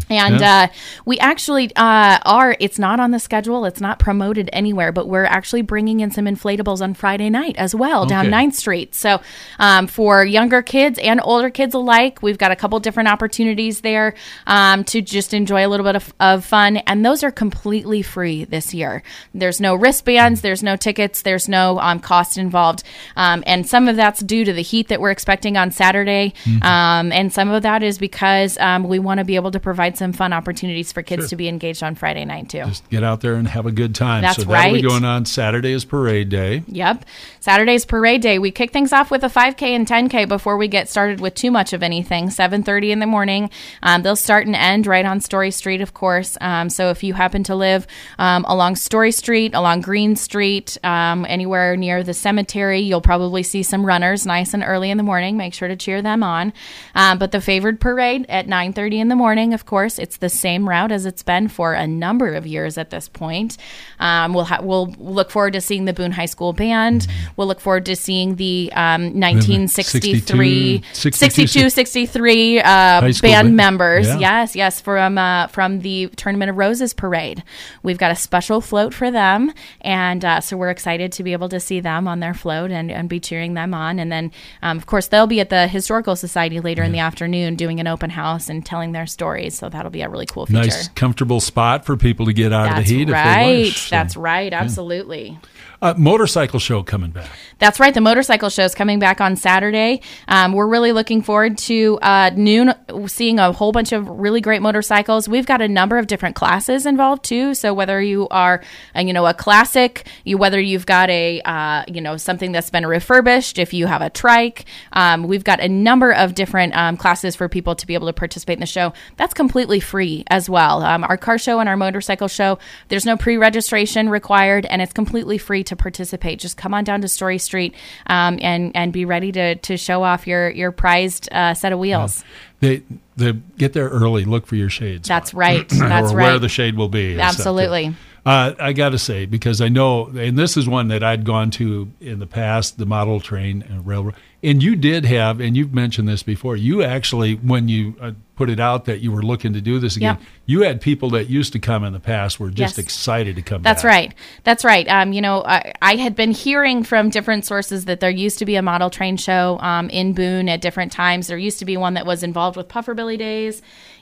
And 0.08 0.40
Yeah. 0.40 0.68
uh, 0.70 0.74
we 1.04 1.18
actually 1.18 1.74
uh, 1.76 2.18
are, 2.24 2.56
it's 2.58 2.78
not 2.78 2.98
on 3.00 3.10
the 3.10 3.18
schedule, 3.18 3.64
it's 3.64 3.80
not 3.80 3.98
promoted 3.98 4.50
anywhere, 4.52 4.92
but 4.92 5.08
we're 5.08 5.24
actually 5.24 5.62
bringing 5.62 6.00
in 6.00 6.10
some 6.10 6.24
inflatables 6.24 6.80
on 6.80 6.94
Friday 6.94 7.30
night 7.30 7.56
as 7.56 7.74
well 7.74 8.06
down 8.06 8.26
Okay. 8.26 8.34
9th 8.34 8.54
Street. 8.54 8.94
So 8.94 9.20
um, 9.58 9.86
for 9.86 10.24
younger 10.24 10.62
kids 10.62 10.98
and 10.98 11.20
older 11.22 11.50
kids 11.50 11.74
alike, 11.74 12.22
we've 12.22 12.38
got 12.38 12.50
a 12.50 12.56
couple 12.56 12.78
different 12.80 13.08
opportunities 13.08 13.82
there 13.82 14.14
um, 14.46 14.84
to 14.84 15.00
just 15.00 15.32
enjoy 15.34 15.66
a 15.66 15.68
little 15.68 15.84
bit 15.84 15.96
of, 15.96 16.12
of 16.18 16.44
fun. 16.44 16.78
And 16.78 17.04
those 17.04 17.22
are 17.22 17.30
completely 17.30 18.02
free 18.02 18.44
this 18.44 18.74
year. 18.74 19.02
There's 19.34 19.60
no 19.60 19.74
wristbands, 19.74 20.40
there's 20.40 20.62
no 20.62 20.76
tickets, 20.76 21.22
there's 21.22 21.48
no 21.48 21.78
um, 21.78 22.00
cost 22.00 22.36
involved. 22.38 22.82
Um, 23.16 23.44
and 23.46 23.66
some 23.66 23.88
of 23.88 23.96
that's 23.96 24.20
due 24.20 24.44
to 24.44 24.52
the 24.52 24.62
heat 24.62 24.88
that 24.88 25.00
we're 25.00 25.10
expecting 25.10 25.56
on 25.56 25.70
Saturday. 25.70 26.34
Mm-hmm. 26.44 26.62
Um, 26.62 27.12
and 27.12 27.32
some 27.32 27.50
of 27.50 27.62
that 27.62 27.82
is 27.82 27.98
because 27.98 28.58
um, 28.58 28.84
we 28.84 28.98
want 28.98 29.18
to 29.18 29.24
be 29.24 29.36
able 29.36 29.50
to 29.52 29.60
provide 29.60 29.89
some 29.96 30.12
fun 30.12 30.32
opportunities 30.32 30.92
for 30.92 31.02
kids 31.02 31.22
Sure. 31.22 31.28
to 31.28 31.36
be 31.36 31.48
engaged 31.48 31.82
on 31.82 31.94
Friday 31.94 32.24
night 32.24 32.48
too. 32.48 32.64
Just 32.64 32.88
get 32.90 33.02
out 33.04 33.20
there 33.20 33.34
and 33.34 33.46
have 33.48 33.66
a 33.66 33.72
good 33.72 33.94
time. 33.94 34.22
That's 34.22 34.36
so 34.36 34.44
that'll 34.44 34.72
be 34.72 34.82
right. 34.82 34.88
going 34.88 35.04
on 35.04 35.24
Saturday 35.24 35.72
is 35.72 35.84
parade 35.84 36.28
day. 36.28 36.62
Yep. 36.68 37.04
Saturday's 37.40 37.84
parade 37.84 38.20
day. 38.20 38.38
We 38.38 38.50
kick 38.50 38.70
things 38.72 38.92
off 38.92 39.10
with 39.10 39.24
a 39.24 39.28
5K 39.28 39.62
and 39.74 39.86
10K 39.86 40.28
before 40.28 40.56
we 40.56 40.68
get 40.68 40.88
started 40.88 41.20
with 41.20 41.34
too 41.34 41.50
much 41.50 41.72
of 41.72 41.82
anything. 41.82 42.28
7:30 42.28 42.90
in 42.92 42.98
the 42.98 43.06
morning. 43.06 43.50
Um, 43.82 44.02
they'll 44.02 44.16
start 44.16 44.46
and 44.46 44.54
end 44.54 44.86
right 44.86 45.04
on 45.04 45.20
Story 45.20 45.50
Street, 45.50 45.80
of 45.80 45.94
course. 45.94 46.36
Um, 46.40 46.68
so 46.70 46.90
if 46.90 47.02
you 47.02 47.14
happen 47.14 47.42
to 47.44 47.54
live 47.54 47.86
um, 48.18 48.44
along 48.48 48.76
Story 48.76 49.12
Street, 49.12 49.54
along 49.54 49.80
Green 49.80 50.16
Street, 50.16 50.76
um, 50.84 51.24
anywhere 51.28 51.76
near 51.76 52.02
the 52.02 52.14
cemetery, 52.14 52.80
you'll 52.80 53.00
probably 53.00 53.42
see 53.42 53.62
some 53.62 53.84
runners 53.86 54.26
nice 54.26 54.52
and 54.54 54.62
early 54.62 54.90
in 54.90 54.96
the 54.98 55.02
morning. 55.02 55.36
Make 55.36 55.54
sure 55.54 55.68
to 55.68 55.76
cheer 55.76 56.02
them 56.02 56.22
on. 56.22 56.52
Um, 56.94 57.18
but 57.18 57.32
the 57.32 57.40
favored 57.40 57.80
parade 57.80 58.26
at 58.28 58.46
9:30 58.46 59.00
in 59.00 59.08
the 59.08 59.16
morning, 59.16 59.54
of 59.54 59.64
course, 59.64 59.79
it's 59.86 60.18
the 60.18 60.28
same 60.28 60.68
route 60.68 60.92
as 60.92 61.06
it's 61.06 61.22
been 61.22 61.48
for 61.48 61.72
a 61.72 61.86
number 61.86 62.34
of 62.34 62.46
years 62.46 62.78
at 62.78 62.90
this 62.90 63.08
point. 63.08 63.56
Um, 63.98 64.34
we'll 64.34 64.44
ha- 64.44 64.60
we'll 64.62 64.86
look 64.98 65.30
forward 65.30 65.54
to 65.54 65.60
seeing 65.60 65.84
the 65.84 65.92
Boone 65.92 66.12
High 66.12 66.26
School 66.26 66.52
band. 66.52 67.06
We'll 67.36 67.46
look 67.46 67.60
forward 67.60 67.86
to 67.86 67.96
seeing 67.96 68.36
the 68.36 68.72
um, 68.74 69.20
1963, 69.20 70.82
62, 70.92 71.48
62, 71.48 71.70
63 71.70 72.60
uh, 72.60 72.62
band 73.00 73.20
band. 73.20 73.56
members. 73.56 74.06
Yeah. 74.06 74.18
Yes, 74.18 74.56
yes, 74.56 74.80
from 74.80 75.18
uh, 75.18 75.46
from 75.48 75.80
the 75.80 76.08
Tournament 76.16 76.50
of 76.50 76.56
Roses 76.56 76.92
parade. 76.92 77.42
We've 77.82 77.98
got 77.98 78.10
a 78.10 78.16
special 78.16 78.60
float 78.60 78.92
for 78.92 79.10
them, 79.10 79.52
and 79.80 80.24
uh, 80.24 80.40
so 80.40 80.56
we're 80.56 80.70
excited 80.70 81.12
to 81.12 81.22
be 81.22 81.32
able 81.32 81.48
to 81.48 81.60
see 81.60 81.80
them 81.80 82.06
on 82.06 82.20
their 82.20 82.34
float 82.34 82.70
and, 82.70 82.90
and 82.90 83.08
be 83.08 83.20
cheering 83.20 83.54
them 83.54 83.72
on. 83.74 83.98
And 83.98 84.12
then, 84.12 84.32
um, 84.62 84.76
of 84.76 84.86
course, 84.86 85.08
they'll 85.08 85.26
be 85.26 85.40
at 85.40 85.50
the 85.50 85.66
Historical 85.68 86.16
Society 86.16 86.60
later 86.60 86.82
in 86.82 86.92
the 86.92 86.98
afternoon 86.98 87.56
doing 87.56 87.80
an 87.80 87.86
open 87.86 88.10
house 88.10 88.48
and 88.48 88.64
telling 88.64 88.92
their 88.92 89.06
stories. 89.06 89.56
So 89.58 89.68
that'll 89.70 89.90
be 89.90 90.02
a 90.02 90.08
really 90.08 90.26
cool 90.26 90.46
feature. 90.46 90.60
Nice, 90.60 90.88
comfortable 90.88 91.40
spot 91.40 91.84
for 91.84 91.96
people 91.96 92.26
to 92.26 92.32
get 92.32 92.52
out 92.52 92.64
That's 92.64 92.80
of 92.80 92.86
the 92.86 92.94
heat 92.94 93.08
right. 93.10 93.50
if 93.50 93.66
they. 93.66 93.70
So, 93.70 93.90
That's 93.90 94.16
right. 94.16 94.52
Absolutely. 94.52 95.38
Uh, 95.82 95.94
motorcycle 95.96 96.60
show 96.60 96.82
coming 96.82 97.10
back. 97.10 97.30
That's 97.58 97.78
right. 97.78 97.92
The 97.92 98.00
motorcycle 98.00 98.48
show 98.48 98.64
is 98.64 98.74
coming 98.74 98.98
back 98.98 99.20
on 99.20 99.36
Saturday. 99.36 100.00
Um, 100.28 100.52
we're 100.52 100.66
really 100.66 100.92
looking 100.92 101.22
forward 101.22 101.58
to 101.58 101.98
uh, 102.00 102.30
noon 102.34 102.74
seeing 103.06 103.38
a 103.38 103.52
whole 103.52 103.72
bunch 103.72 103.92
of 103.92 104.08
really 104.08 104.40
great 104.40 104.62
motorcycles. 104.62 105.28
We've 105.28 105.46
got 105.46 105.60
a 105.60 105.68
number 105.68 105.98
of 105.98 106.06
different 106.06 106.36
classes 106.36 106.86
involved 106.86 107.24
too. 107.24 107.54
So 107.54 107.74
whether 107.74 108.00
you 108.00 108.28
are, 108.28 108.62
uh, 108.96 109.00
you 109.00 109.12
know, 109.12 109.26
a 109.26 109.34
classic, 109.34 110.06
you 110.24 110.38
whether 110.38 110.60
you've 110.60 110.86
got 110.86 111.10
a, 111.10 111.40
uh, 111.42 111.84
you 111.86 112.00
know, 112.00 112.16
something 112.16 112.52
that's 112.52 112.70
been 112.70 112.86
refurbished, 112.86 113.58
if 113.58 113.72
you 113.74 113.86
have 113.86 114.02
a 114.02 114.10
trike, 114.10 114.64
um, 114.92 115.24
we've 115.24 115.44
got 115.44 115.60
a 115.60 115.68
number 115.68 116.12
of 116.12 116.34
different 116.34 116.74
um, 116.76 116.96
classes 116.96 117.36
for 117.36 117.48
people 117.48 117.74
to 117.74 117.86
be 117.86 117.94
able 117.94 118.06
to 118.06 118.12
participate 118.12 118.54
in 118.56 118.60
the 118.60 118.66
show. 118.66 118.92
That's 119.16 119.34
completely 119.34 119.80
free 119.80 120.24
as 120.28 120.48
well. 120.48 120.82
Um, 120.82 121.04
our 121.04 121.16
car 121.16 121.38
show 121.38 121.60
and 121.60 121.68
our 121.68 121.76
motorcycle 121.76 122.28
show, 122.28 122.58
there's 122.88 123.06
no 123.06 123.16
pre-registration 123.16 124.08
required, 124.08 124.66
and 124.66 124.80
it's 124.80 124.92
completely 124.92 125.38
free 125.38 125.62
to 125.70 125.76
participate. 125.76 126.38
Just 126.38 126.56
come 126.56 126.74
on 126.74 126.84
down 126.84 127.00
to 127.00 127.08
Story 127.08 127.38
Street 127.38 127.74
um, 128.06 128.38
and 128.42 128.70
and 128.76 128.92
be 128.92 129.04
ready 129.04 129.32
to 129.32 129.56
to 129.56 129.76
show 129.76 130.02
off 130.02 130.26
your 130.26 130.50
your 130.50 130.70
prized 130.70 131.32
uh, 131.32 131.54
set 131.54 131.72
of 131.72 131.78
wheels. 131.78 132.22
They 132.60 132.82
they 133.16 133.32
get 133.32 133.72
there 133.72 133.88
early. 133.88 134.24
Look 134.24 134.46
for 134.46 134.56
your 134.56 134.70
shades. 134.70 135.08
That's 135.08 135.32
right. 135.34 135.68
That's 135.68 136.12
or 136.12 136.16
right. 136.16 136.24
where 136.26 136.38
the 136.38 136.48
shade 136.48 136.76
will 136.76 136.88
be. 136.88 137.12
and 137.12 137.20
stuff, 137.20 137.36
too. 137.36 137.40
Absolutely. 137.40 137.94
Uh, 138.24 138.54
I 138.58 138.74
got 138.74 138.90
to 138.90 138.98
say 138.98 139.24
because 139.24 139.60
I 139.60 139.68
know, 139.68 140.06
and 140.08 140.36
this 140.38 140.56
is 140.56 140.68
one 140.68 140.88
that 140.88 141.02
I'd 141.02 141.24
gone 141.24 141.50
to 141.52 141.90
in 142.00 142.18
the 142.18 142.26
past, 142.26 142.76
the 142.76 142.84
model 142.86 143.20
train 143.20 143.64
and 143.66 143.86
railroad. 143.86 144.14
And 144.42 144.62
you 144.62 144.74
did 144.74 145.04
have, 145.04 145.38
and 145.38 145.54
you've 145.54 145.74
mentioned 145.74 146.08
this 146.08 146.22
before. 146.22 146.56
You 146.56 146.82
actually, 146.82 147.34
when 147.34 147.68
you 147.68 147.94
uh, 148.00 148.12
put 148.36 148.48
it 148.48 148.58
out 148.58 148.86
that 148.86 149.00
you 149.00 149.12
were 149.12 149.22
looking 149.22 149.52
to 149.52 149.60
do 149.60 149.78
this 149.78 149.96
again, 149.98 150.16
Yeah. 150.18 150.26
you 150.46 150.60
had 150.62 150.80
people 150.80 151.10
that 151.10 151.28
used 151.28 151.52
to 151.52 151.58
come 151.58 151.84
in 151.84 151.92
the 151.92 152.00
past 152.00 152.40
were 152.40 152.48
just 152.48 152.78
Yes. 152.78 152.84
excited 152.84 153.36
to 153.36 153.42
come. 153.42 153.60
That's 153.60 153.82
back. 153.82 153.90
right. 153.92 154.14
That's 154.44 154.64
right. 154.64 154.88
Um, 154.88 155.12
you 155.12 155.20
know, 155.20 155.42
I, 155.44 155.74
I 155.82 155.96
had 155.96 156.16
been 156.16 156.30
hearing 156.30 156.84
from 156.84 157.10
different 157.10 157.44
sources 157.44 157.84
that 157.84 158.00
there 158.00 158.08
used 158.08 158.38
to 158.38 158.46
be 158.46 158.56
a 158.56 158.62
model 158.62 158.88
train 158.88 159.18
show 159.18 159.58
um, 159.60 159.90
in 159.90 160.14
Boone 160.14 160.48
at 160.48 160.62
different 160.62 160.90
times. 160.90 161.26
There 161.26 161.36
used 161.36 161.58
to 161.58 161.66
be 161.66 161.76
one 161.76 161.92
that 161.94 162.06
was 162.06 162.22
involved 162.22 162.56
with 162.56 162.66
Pufferbilly 162.66 163.18
Days. 163.18 163.60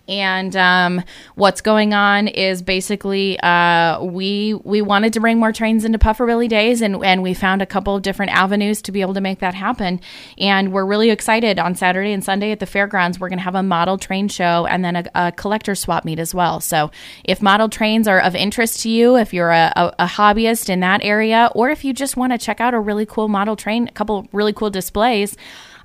And 0.08 0.56
um, 0.56 1.04
what's 1.34 1.60
going 1.60 1.92
on 1.92 2.28
is 2.28 2.62
basically 2.62 3.38
uh, 3.40 4.02
we 4.02 4.54
we 4.64 4.80
wanted 4.80 5.12
to 5.12 5.20
bring 5.20 5.38
more 5.38 5.52
trains 5.52 5.84
into 5.84 5.98
Pufferbilly 5.98 6.48
Days, 6.48 6.80
and 6.80 7.04
and 7.04 7.22
we 7.22 7.34
found 7.34 7.60
a 7.60 7.66
couple 7.66 7.94
of 7.94 8.02
different 8.02 8.32
avenues 8.32 8.80
to 8.82 8.92
be 8.92 9.02
able 9.02 9.14
to 9.14 9.20
make 9.20 9.40
that 9.40 9.54
happen. 9.54 10.00
And 10.38 10.72
we're 10.72 10.86
really 10.86 11.10
excited 11.10 11.58
on 11.58 11.74
Saturday 11.74 12.12
and 12.12 12.24
Sunday 12.24 12.52
at 12.52 12.60
the 12.60 12.66
fairgrounds. 12.66 13.20
We're 13.20 13.28
going 13.28 13.38
to 13.38 13.44
have 13.44 13.54
a 13.54 13.62
model 13.62 13.98
train 13.98 14.28
show 14.28 14.66
and 14.66 14.84
then 14.84 14.96
a, 14.96 15.04
a, 15.14 15.32
collector 15.32 15.74
swap 15.74 16.04
meet 16.04 16.18
as 16.18 16.34
well. 16.34 16.60
So 16.60 16.90
if 17.24 17.42
model 17.42 17.68
trains 17.68 18.08
are 18.08 18.20
of 18.20 18.34
interest 18.34 18.80
to 18.80 18.88
you, 18.88 19.16
if 19.16 19.34
you're 19.34 19.50
a, 19.50 19.72
a, 19.76 19.94
a 20.00 20.06
hobbyist 20.06 20.70
in 20.70 20.80
that 20.80 21.04
area, 21.04 21.50
or 21.54 21.70
if 21.70 21.84
you 21.84 21.92
just 21.92 22.16
want 22.16 22.32
to 22.32 22.38
check 22.38 22.60
out 22.60 22.74
a 22.74 22.80
really 22.80 23.04
cool 23.04 23.28
model 23.28 23.56
train, 23.56 23.88
a 23.88 23.92
couple 23.92 24.26
really 24.32 24.52
cool 24.52 24.70
displays 24.70 25.36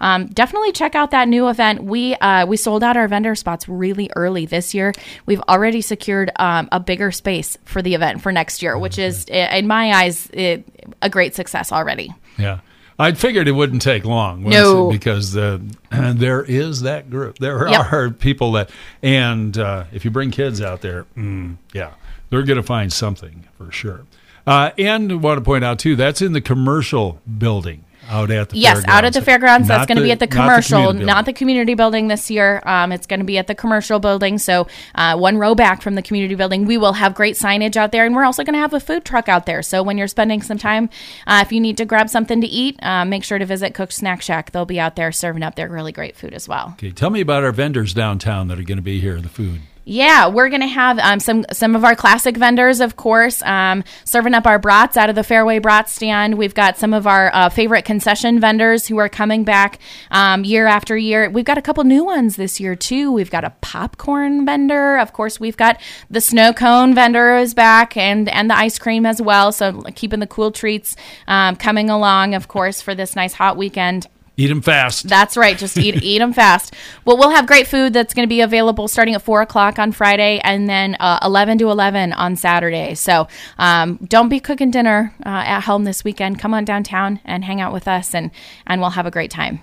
um, 0.03 0.27
definitely 0.27 0.73
check 0.73 0.95
out 0.95 1.11
that 1.11 1.29
new 1.29 1.47
event. 1.47 1.81
We 1.81 2.13
uh, 2.15 2.45
we 2.45 2.57
sold 2.57 2.83
out 2.83 2.97
our 2.97 3.07
vendor 3.07 3.35
spots 3.35 3.69
really 3.69 4.11
early 4.17 4.45
this 4.45 4.73
year. 4.73 4.91
We've 5.25 5.39
already 5.47 5.79
secured 5.79 6.29
um, 6.35 6.67
a 6.73 6.79
bigger 6.81 7.09
space 7.09 7.57
for 7.63 7.81
the 7.81 7.95
event 7.95 8.21
for 8.21 8.33
next 8.33 8.61
year, 8.61 8.77
which 8.77 8.99
is, 8.99 9.23
in 9.25 9.65
my 9.65 9.93
eyes, 9.93 10.29
it, 10.33 10.65
a 11.01 11.09
great 11.09 11.35
success 11.35 11.71
already. 11.71 12.13
Yeah. 12.37 12.59
I 12.99 13.13
figured 13.13 13.47
it 13.47 13.53
wouldn't 13.53 13.81
take 13.81 14.03
long. 14.03 14.43
No, 14.43 14.91
because 14.91 15.35
uh, 15.37 15.59
there 15.91 16.43
is 16.43 16.81
that 16.81 17.09
group. 17.09 17.39
There 17.39 17.67
yep. 17.69 17.91
are 17.91 18.09
people 18.09 18.51
that, 18.51 18.71
and 19.01 19.57
uh, 19.57 19.85
if 19.93 20.03
you 20.03 20.11
bring 20.11 20.31
kids 20.31 20.61
out 20.61 20.81
there, 20.81 21.05
mm, 21.15 21.57
yeah, 21.73 21.93
they're 22.29 22.43
going 22.43 22.57
to 22.57 22.63
find 22.63 22.91
something 22.91 23.47
for 23.57 23.71
sure. 23.71 24.01
Uh, 24.45 24.71
and 24.77 25.23
want 25.23 25.37
to 25.37 25.43
point 25.43 25.63
out 25.63 25.79
too, 25.79 25.95
that's 25.95 26.21
in 26.21 26.33
the 26.33 26.41
commercial 26.41 27.21
building 27.37 27.85
out 28.09 28.31
at 28.31 28.49
the 28.49 28.57
yes, 28.57 28.83
out 28.87 29.05
at 29.05 29.13
the 29.13 29.21
fairgrounds. 29.21 29.67
That's 29.67 29.87
going 29.87 29.97
to 29.97 30.03
be 30.03 30.11
at 30.11 30.19
the 30.19 30.27
commercial, 30.27 30.93
not 30.93 30.97
the, 30.97 31.05
not 31.05 31.25
the, 31.25 31.33
community 31.33 31.73
building 31.73 32.07
this 32.07 32.29
year. 32.29 32.61
Um, 32.65 32.91
it's 32.91 33.07
going 33.07 33.19
to 33.19 33.25
be 33.25 33.37
at 33.37 33.47
the 33.47 33.55
commercial 33.55 33.99
building. 33.99 34.37
So 34.37 34.67
uh, 34.95 35.17
one 35.17 35.37
row 35.37 35.55
back 35.55 35.81
from 35.81 35.95
the 35.95 36.01
community 36.01 36.35
building, 36.35 36.65
we 36.65 36.77
will 36.77 36.93
have 36.93 37.15
great 37.15 37.35
signage 37.35 37.75
out 37.75 37.91
there, 37.91 38.05
and 38.05 38.15
we're 38.15 38.23
also 38.23 38.43
going 38.43 38.53
to 38.53 38.59
have 38.59 38.73
a 38.73 38.79
food 38.79 39.05
truck 39.05 39.29
out 39.29 39.45
there. 39.45 39.61
So 39.61 39.83
when 39.83 39.97
you're 39.97 40.07
spending 40.07 40.41
some 40.41 40.57
time, 40.57 40.89
uh, 41.27 41.43
if 41.45 41.51
you 41.51 41.59
need 41.59 41.77
to 41.77 41.85
grab 41.85 42.09
something 42.09 42.41
to 42.41 42.47
eat, 42.47 42.81
uh, 42.83 43.05
make 43.05 43.23
sure 43.23 43.39
to 43.39 43.45
visit 43.45 43.73
Cook 43.73 43.91
Snack 43.91 44.21
Shack. 44.21 44.51
They'll 44.51 44.65
be 44.65 44.79
out 44.79 44.95
there 44.95 45.11
serving 45.11 45.43
up 45.43 45.55
their 45.55 45.69
really 45.69 45.91
great 45.91 46.15
food 46.15 46.33
as 46.33 46.47
well. 46.47 46.71
Okay, 46.73 46.91
tell 46.91 47.09
me 47.09 47.21
about 47.21 47.43
our 47.43 47.51
vendors 47.51 47.93
downtown 47.93 48.47
that 48.47 48.59
are 48.59 48.63
going 48.63 48.77
to 48.77 48.83
be 48.83 48.99
here. 48.99 49.19
The 49.19 49.29
food. 49.29 49.61
Yeah, 49.85 50.27
we're 50.27 50.47
gonna 50.47 50.65
have 50.65 50.97
um, 50.99 51.19
some 51.19 51.45
some 51.51 51.75
of 51.75 51.83
our 51.83 51.93
classic 51.93 52.37
vendors, 52.37 52.79
of 52.79 52.95
course, 52.95 53.41
um, 53.41 53.83
serving 54.05 54.33
up 54.33 54.47
our 54.47 54.57
brats 54.57 54.95
out 54.95 55.09
of 55.09 55.15
the 55.15 55.23
Fairway 55.23 55.59
Brat 55.59 55.89
stand. 55.89 56.37
We've 56.37 56.53
got 56.53 56.77
some 56.77 56.93
of 56.93 57.05
our 57.05 57.33
uh, 57.33 57.49
favorite 57.49 57.83
concession 57.83 58.39
vendors 58.39 58.87
who 58.87 58.97
are 58.97 59.09
coming 59.09 59.43
back 59.43 59.79
um, 60.09 60.45
year 60.45 60.67
after 60.67 60.95
year. 60.95 61.29
We've 61.29 61.43
got 61.43 61.57
a 61.57 61.61
couple 61.61 61.83
new 61.83 62.05
ones 62.05 62.37
this 62.37 62.61
year 62.61 62.77
too. 62.77 63.11
We've 63.11 63.29
got 63.29 63.43
a 63.43 63.49
popcorn 63.59 64.45
vendor, 64.45 64.97
of 64.99 65.11
course. 65.11 65.37
We've 65.37 65.57
got 65.57 65.81
the 66.09 66.21
snow 66.21 66.53
cone 66.53 66.95
vendor 66.95 67.35
is 67.35 67.53
back, 67.53 67.97
and 67.97 68.29
and 68.29 68.49
the 68.49 68.57
ice 68.57 68.79
cream 68.79 69.05
as 69.05 69.21
well. 69.21 69.51
So 69.51 69.81
keeping 69.95 70.21
the 70.21 70.27
cool 70.27 70.51
treats 70.51 70.95
um, 71.27 71.57
coming 71.57 71.89
along, 71.89 72.35
of 72.35 72.47
course, 72.47 72.81
for 72.81 72.95
this 72.95 73.17
nice 73.17 73.33
hot 73.33 73.57
weekend. 73.57 74.07
Eat 74.35 74.47
them 74.47 74.63
fast. 74.63 75.07
That's 75.07 75.37
right. 75.37 75.55
Just 75.55 75.77
eat 75.77 76.01
eat 76.03 76.17
them 76.17 76.33
fast. 76.33 76.73
Well, 77.05 77.17
we'll 77.17 77.29
have 77.29 77.45
great 77.45 77.67
food 77.67 77.93
that's 77.93 78.15
going 78.15 78.27
to 78.27 78.29
be 78.29 78.41
available 78.41 78.87
starting 78.87 79.13
at 79.13 79.21
four 79.21 79.43
o'clock 79.43 79.77
on 79.77 79.91
Friday 79.91 80.39
and 80.43 80.67
then 80.67 80.95
uh, 80.99 81.19
eleven 81.21 81.59
to 81.59 81.69
eleven 81.69 82.13
on 82.13 82.35
Saturday. 82.35 82.95
So 82.95 83.27
um, 83.59 83.99
don't 84.07 84.29
be 84.29 84.39
cooking 84.39 84.71
dinner 84.71 85.13
uh, 85.23 85.29
at 85.29 85.61
home 85.61 85.83
this 85.83 86.03
weekend. 86.03 86.39
Come 86.39 86.53
on 86.55 86.65
downtown 86.65 87.19
and 87.23 87.45
hang 87.45 87.61
out 87.61 87.71
with 87.71 87.87
us, 87.87 88.15
and 88.15 88.31
and 88.65 88.81
we'll 88.81 88.91
have 88.91 89.05
a 89.05 89.11
great 89.11 89.29
time. 89.29 89.61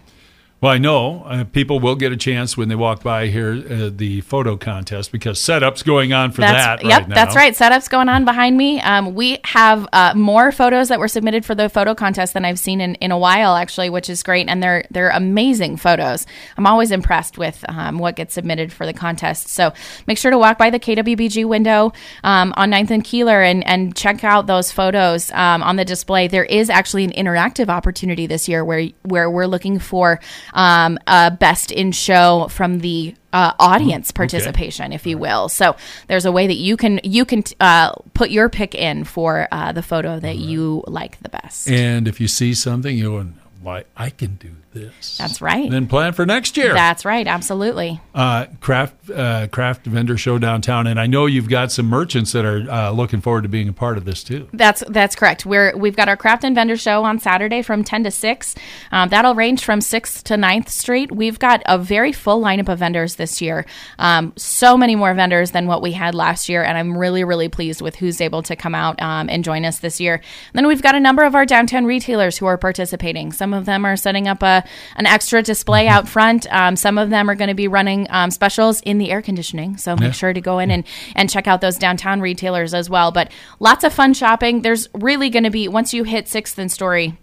Well, 0.60 0.72
I 0.72 0.76
know 0.76 1.22
uh, 1.22 1.44
people 1.44 1.80
will 1.80 1.96
get 1.96 2.12
a 2.12 2.18
chance 2.18 2.54
when 2.54 2.68
they 2.68 2.74
walk 2.74 3.02
by 3.02 3.28
here 3.28 3.52
uh, 3.52 3.90
the 3.90 4.20
photo 4.20 4.58
contest 4.58 5.10
because 5.10 5.38
setup's 5.38 5.82
going 5.82 6.12
on 6.12 6.32
for 6.32 6.42
that's, 6.42 6.82
that. 6.82 6.84
Yep, 6.86 7.00
right 7.00 7.08
now. 7.08 7.14
that's 7.14 7.34
right. 7.34 7.56
Setup's 7.56 7.88
going 7.88 8.10
on 8.10 8.26
behind 8.26 8.58
me. 8.58 8.78
Um, 8.82 9.14
we 9.14 9.38
have 9.44 9.88
uh, 9.94 10.12
more 10.14 10.52
photos 10.52 10.88
that 10.88 10.98
were 10.98 11.08
submitted 11.08 11.46
for 11.46 11.54
the 11.54 11.70
photo 11.70 11.94
contest 11.94 12.34
than 12.34 12.44
I've 12.44 12.58
seen 12.58 12.82
in, 12.82 12.94
in 12.96 13.10
a 13.10 13.16
while, 13.16 13.56
actually, 13.56 13.88
which 13.88 14.10
is 14.10 14.22
great, 14.22 14.50
and 14.50 14.62
they're 14.62 14.84
they're 14.90 15.08
amazing 15.08 15.78
photos. 15.78 16.26
I'm 16.58 16.66
always 16.66 16.90
impressed 16.90 17.38
with 17.38 17.64
um, 17.66 17.96
what 17.96 18.16
gets 18.16 18.34
submitted 18.34 18.70
for 18.70 18.84
the 18.84 18.92
contest. 18.92 19.48
So 19.48 19.72
make 20.06 20.18
sure 20.18 20.30
to 20.30 20.36
walk 20.36 20.58
by 20.58 20.68
the 20.68 20.78
KWBG 20.78 21.46
window 21.46 21.94
um, 22.22 22.52
on 22.58 22.70
9th 22.70 22.90
and 22.90 23.02
Keeler 23.02 23.40
and 23.40 23.66
and 23.66 23.96
check 23.96 24.24
out 24.24 24.46
those 24.46 24.70
photos 24.70 25.32
um, 25.32 25.62
on 25.62 25.76
the 25.76 25.86
display. 25.86 26.28
There 26.28 26.44
is 26.44 26.68
actually 26.68 27.04
an 27.04 27.12
interactive 27.12 27.70
opportunity 27.70 28.26
this 28.26 28.46
year 28.46 28.62
where 28.62 28.88
where 29.04 29.30
we're 29.30 29.46
looking 29.46 29.78
for 29.78 30.20
um, 30.52 30.98
a 31.06 31.30
best 31.30 31.70
in 31.70 31.92
show 31.92 32.48
from 32.50 32.80
the 32.80 33.14
uh, 33.32 33.52
audience 33.58 34.10
participation, 34.10 34.86
okay. 34.86 34.94
if 34.94 35.06
you 35.06 35.18
will. 35.18 35.48
So 35.48 35.76
there's 36.08 36.24
a 36.24 36.32
way 36.32 36.46
that 36.46 36.56
you 36.56 36.76
can 36.76 37.00
you 37.04 37.24
can 37.24 37.44
uh, 37.60 37.92
put 38.14 38.30
your 38.30 38.48
pick 38.48 38.74
in 38.74 39.04
for 39.04 39.48
uh, 39.52 39.72
the 39.72 39.82
photo 39.82 40.18
that 40.18 40.26
right. 40.26 40.36
you 40.36 40.84
like 40.86 41.20
the 41.20 41.28
best. 41.28 41.68
And 41.68 42.08
if 42.08 42.20
you 42.20 42.28
see 42.28 42.54
something, 42.54 42.96
you 42.96 43.34
why 43.62 43.84
I 43.96 44.10
can 44.10 44.36
do 44.36 44.50
this. 44.72 45.18
That's 45.18 45.42
right. 45.42 45.70
Then 45.70 45.86
plan 45.86 46.12
for 46.12 46.24
next 46.24 46.56
year. 46.56 46.72
That's 46.72 47.04
right. 47.04 47.26
Absolutely. 47.26 48.00
Uh, 48.14 48.46
craft 48.60 49.10
uh, 49.10 49.48
craft 49.48 49.86
vendor 49.86 50.16
show 50.16 50.38
downtown, 50.38 50.86
and 50.86 50.98
I 50.98 51.06
know 51.06 51.26
you've 51.26 51.48
got 51.48 51.72
some 51.72 51.86
merchants 51.86 52.32
that 52.32 52.44
are 52.44 52.70
uh, 52.70 52.90
looking 52.90 53.20
forward 53.20 53.42
to 53.42 53.48
being 53.48 53.68
a 53.68 53.72
part 53.72 53.98
of 53.98 54.04
this 54.04 54.22
too. 54.22 54.48
That's 54.52 54.82
that's 54.88 55.14
correct. 55.14 55.44
We're 55.44 55.76
we've 55.76 55.96
got 55.96 56.08
our 56.08 56.16
craft 56.16 56.44
and 56.44 56.54
vendor 56.54 56.76
show 56.76 57.04
on 57.04 57.18
Saturday 57.18 57.62
from 57.62 57.84
ten 57.84 58.04
to 58.04 58.10
six. 58.10 58.54
Um, 58.92 59.08
that'll 59.08 59.34
range 59.34 59.64
from 59.64 59.80
Sixth 59.80 60.24
to 60.24 60.34
9th 60.34 60.68
Street. 60.68 61.12
We've 61.12 61.38
got 61.38 61.62
a 61.66 61.78
very 61.78 62.12
full 62.12 62.40
lineup 62.40 62.68
of 62.68 62.78
vendors 62.78 63.16
this 63.16 63.40
year. 63.40 63.66
Um, 63.98 64.32
so 64.36 64.76
many 64.76 64.96
more 64.96 65.14
vendors 65.14 65.50
than 65.50 65.66
what 65.66 65.82
we 65.82 65.92
had 65.92 66.14
last 66.14 66.48
year, 66.48 66.62
and 66.62 66.78
I'm 66.78 66.96
really 66.96 67.24
really 67.24 67.48
pleased 67.48 67.82
with 67.82 67.96
who's 67.96 68.20
able 68.20 68.42
to 68.44 68.56
come 68.56 68.74
out 68.74 69.00
um, 69.02 69.28
and 69.28 69.44
join 69.44 69.64
us 69.64 69.80
this 69.80 70.00
year. 70.00 70.14
And 70.14 70.54
then 70.54 70.66
we've 70.66 70.82
got 70.82 70.94
a 70.94 71.00
number 71.00 71.24
of 71.24 71.34
our 71.34 71.44
downtown 71.44 71.84
retailers 71.84 72.38
who 72.38 72.46
are 72.46 72.56
participating. 72.56 73.32
Some 73.32 73.49
of 73.52 73.66
them 73.66 73.84
are 73.84 73.96
setting 73.96 74.28
up 74.28 74.42
a 74.42 74.64
an 74.96 75.06
extra 75.06 75.42
display 75.42 75.88
out 75.88 76.08
front. 76.08 76.46
Um, 76.52 76.76
some 76.76 76.98
of 76.98 77.10
them 77.10 77.30
are 77.30 77.34
going 77.34 77.48
to 77.48 77.54
be 77.54 77.68
running 77.68 78.06
um, 78.10 78.30
specials 78.30 78.80
in 78.82 78.98
the 78.98 79.10
air 79.10 79.22
conditioning, 79.22 79.76
so 79.76 79.94
make 79.96 80.02
yeah. 80.02 80.10
sure 80.12 80.32
to 80.32 80.40
go 80.40 80.58
in 80.58 80.70
and, 80.70 80.84
and 81.14 81.30
check 81.30 81.46
out 81.46 81.60
those 81.60 81.76
downtown 81.76 82.20
retailers 82.20 82.74
as 82.74 82.90
well. 82.90 83.12
But 83.12 83.32
lots 83.58 83.84
of 83.84 83.92
fun 83.92 84.14
shopping. 84.14 84.62
There's 84.62 84.88
really 84.94 85.30
going 85.30 85.44
to 85.44 85.50
be, 85.50 85.68
once 85.68 85.94
you 85.94 86.04
hit 86.04 86.26
6th 86.26 86.58
and 86.58 86.70
Story, 86.70 87.18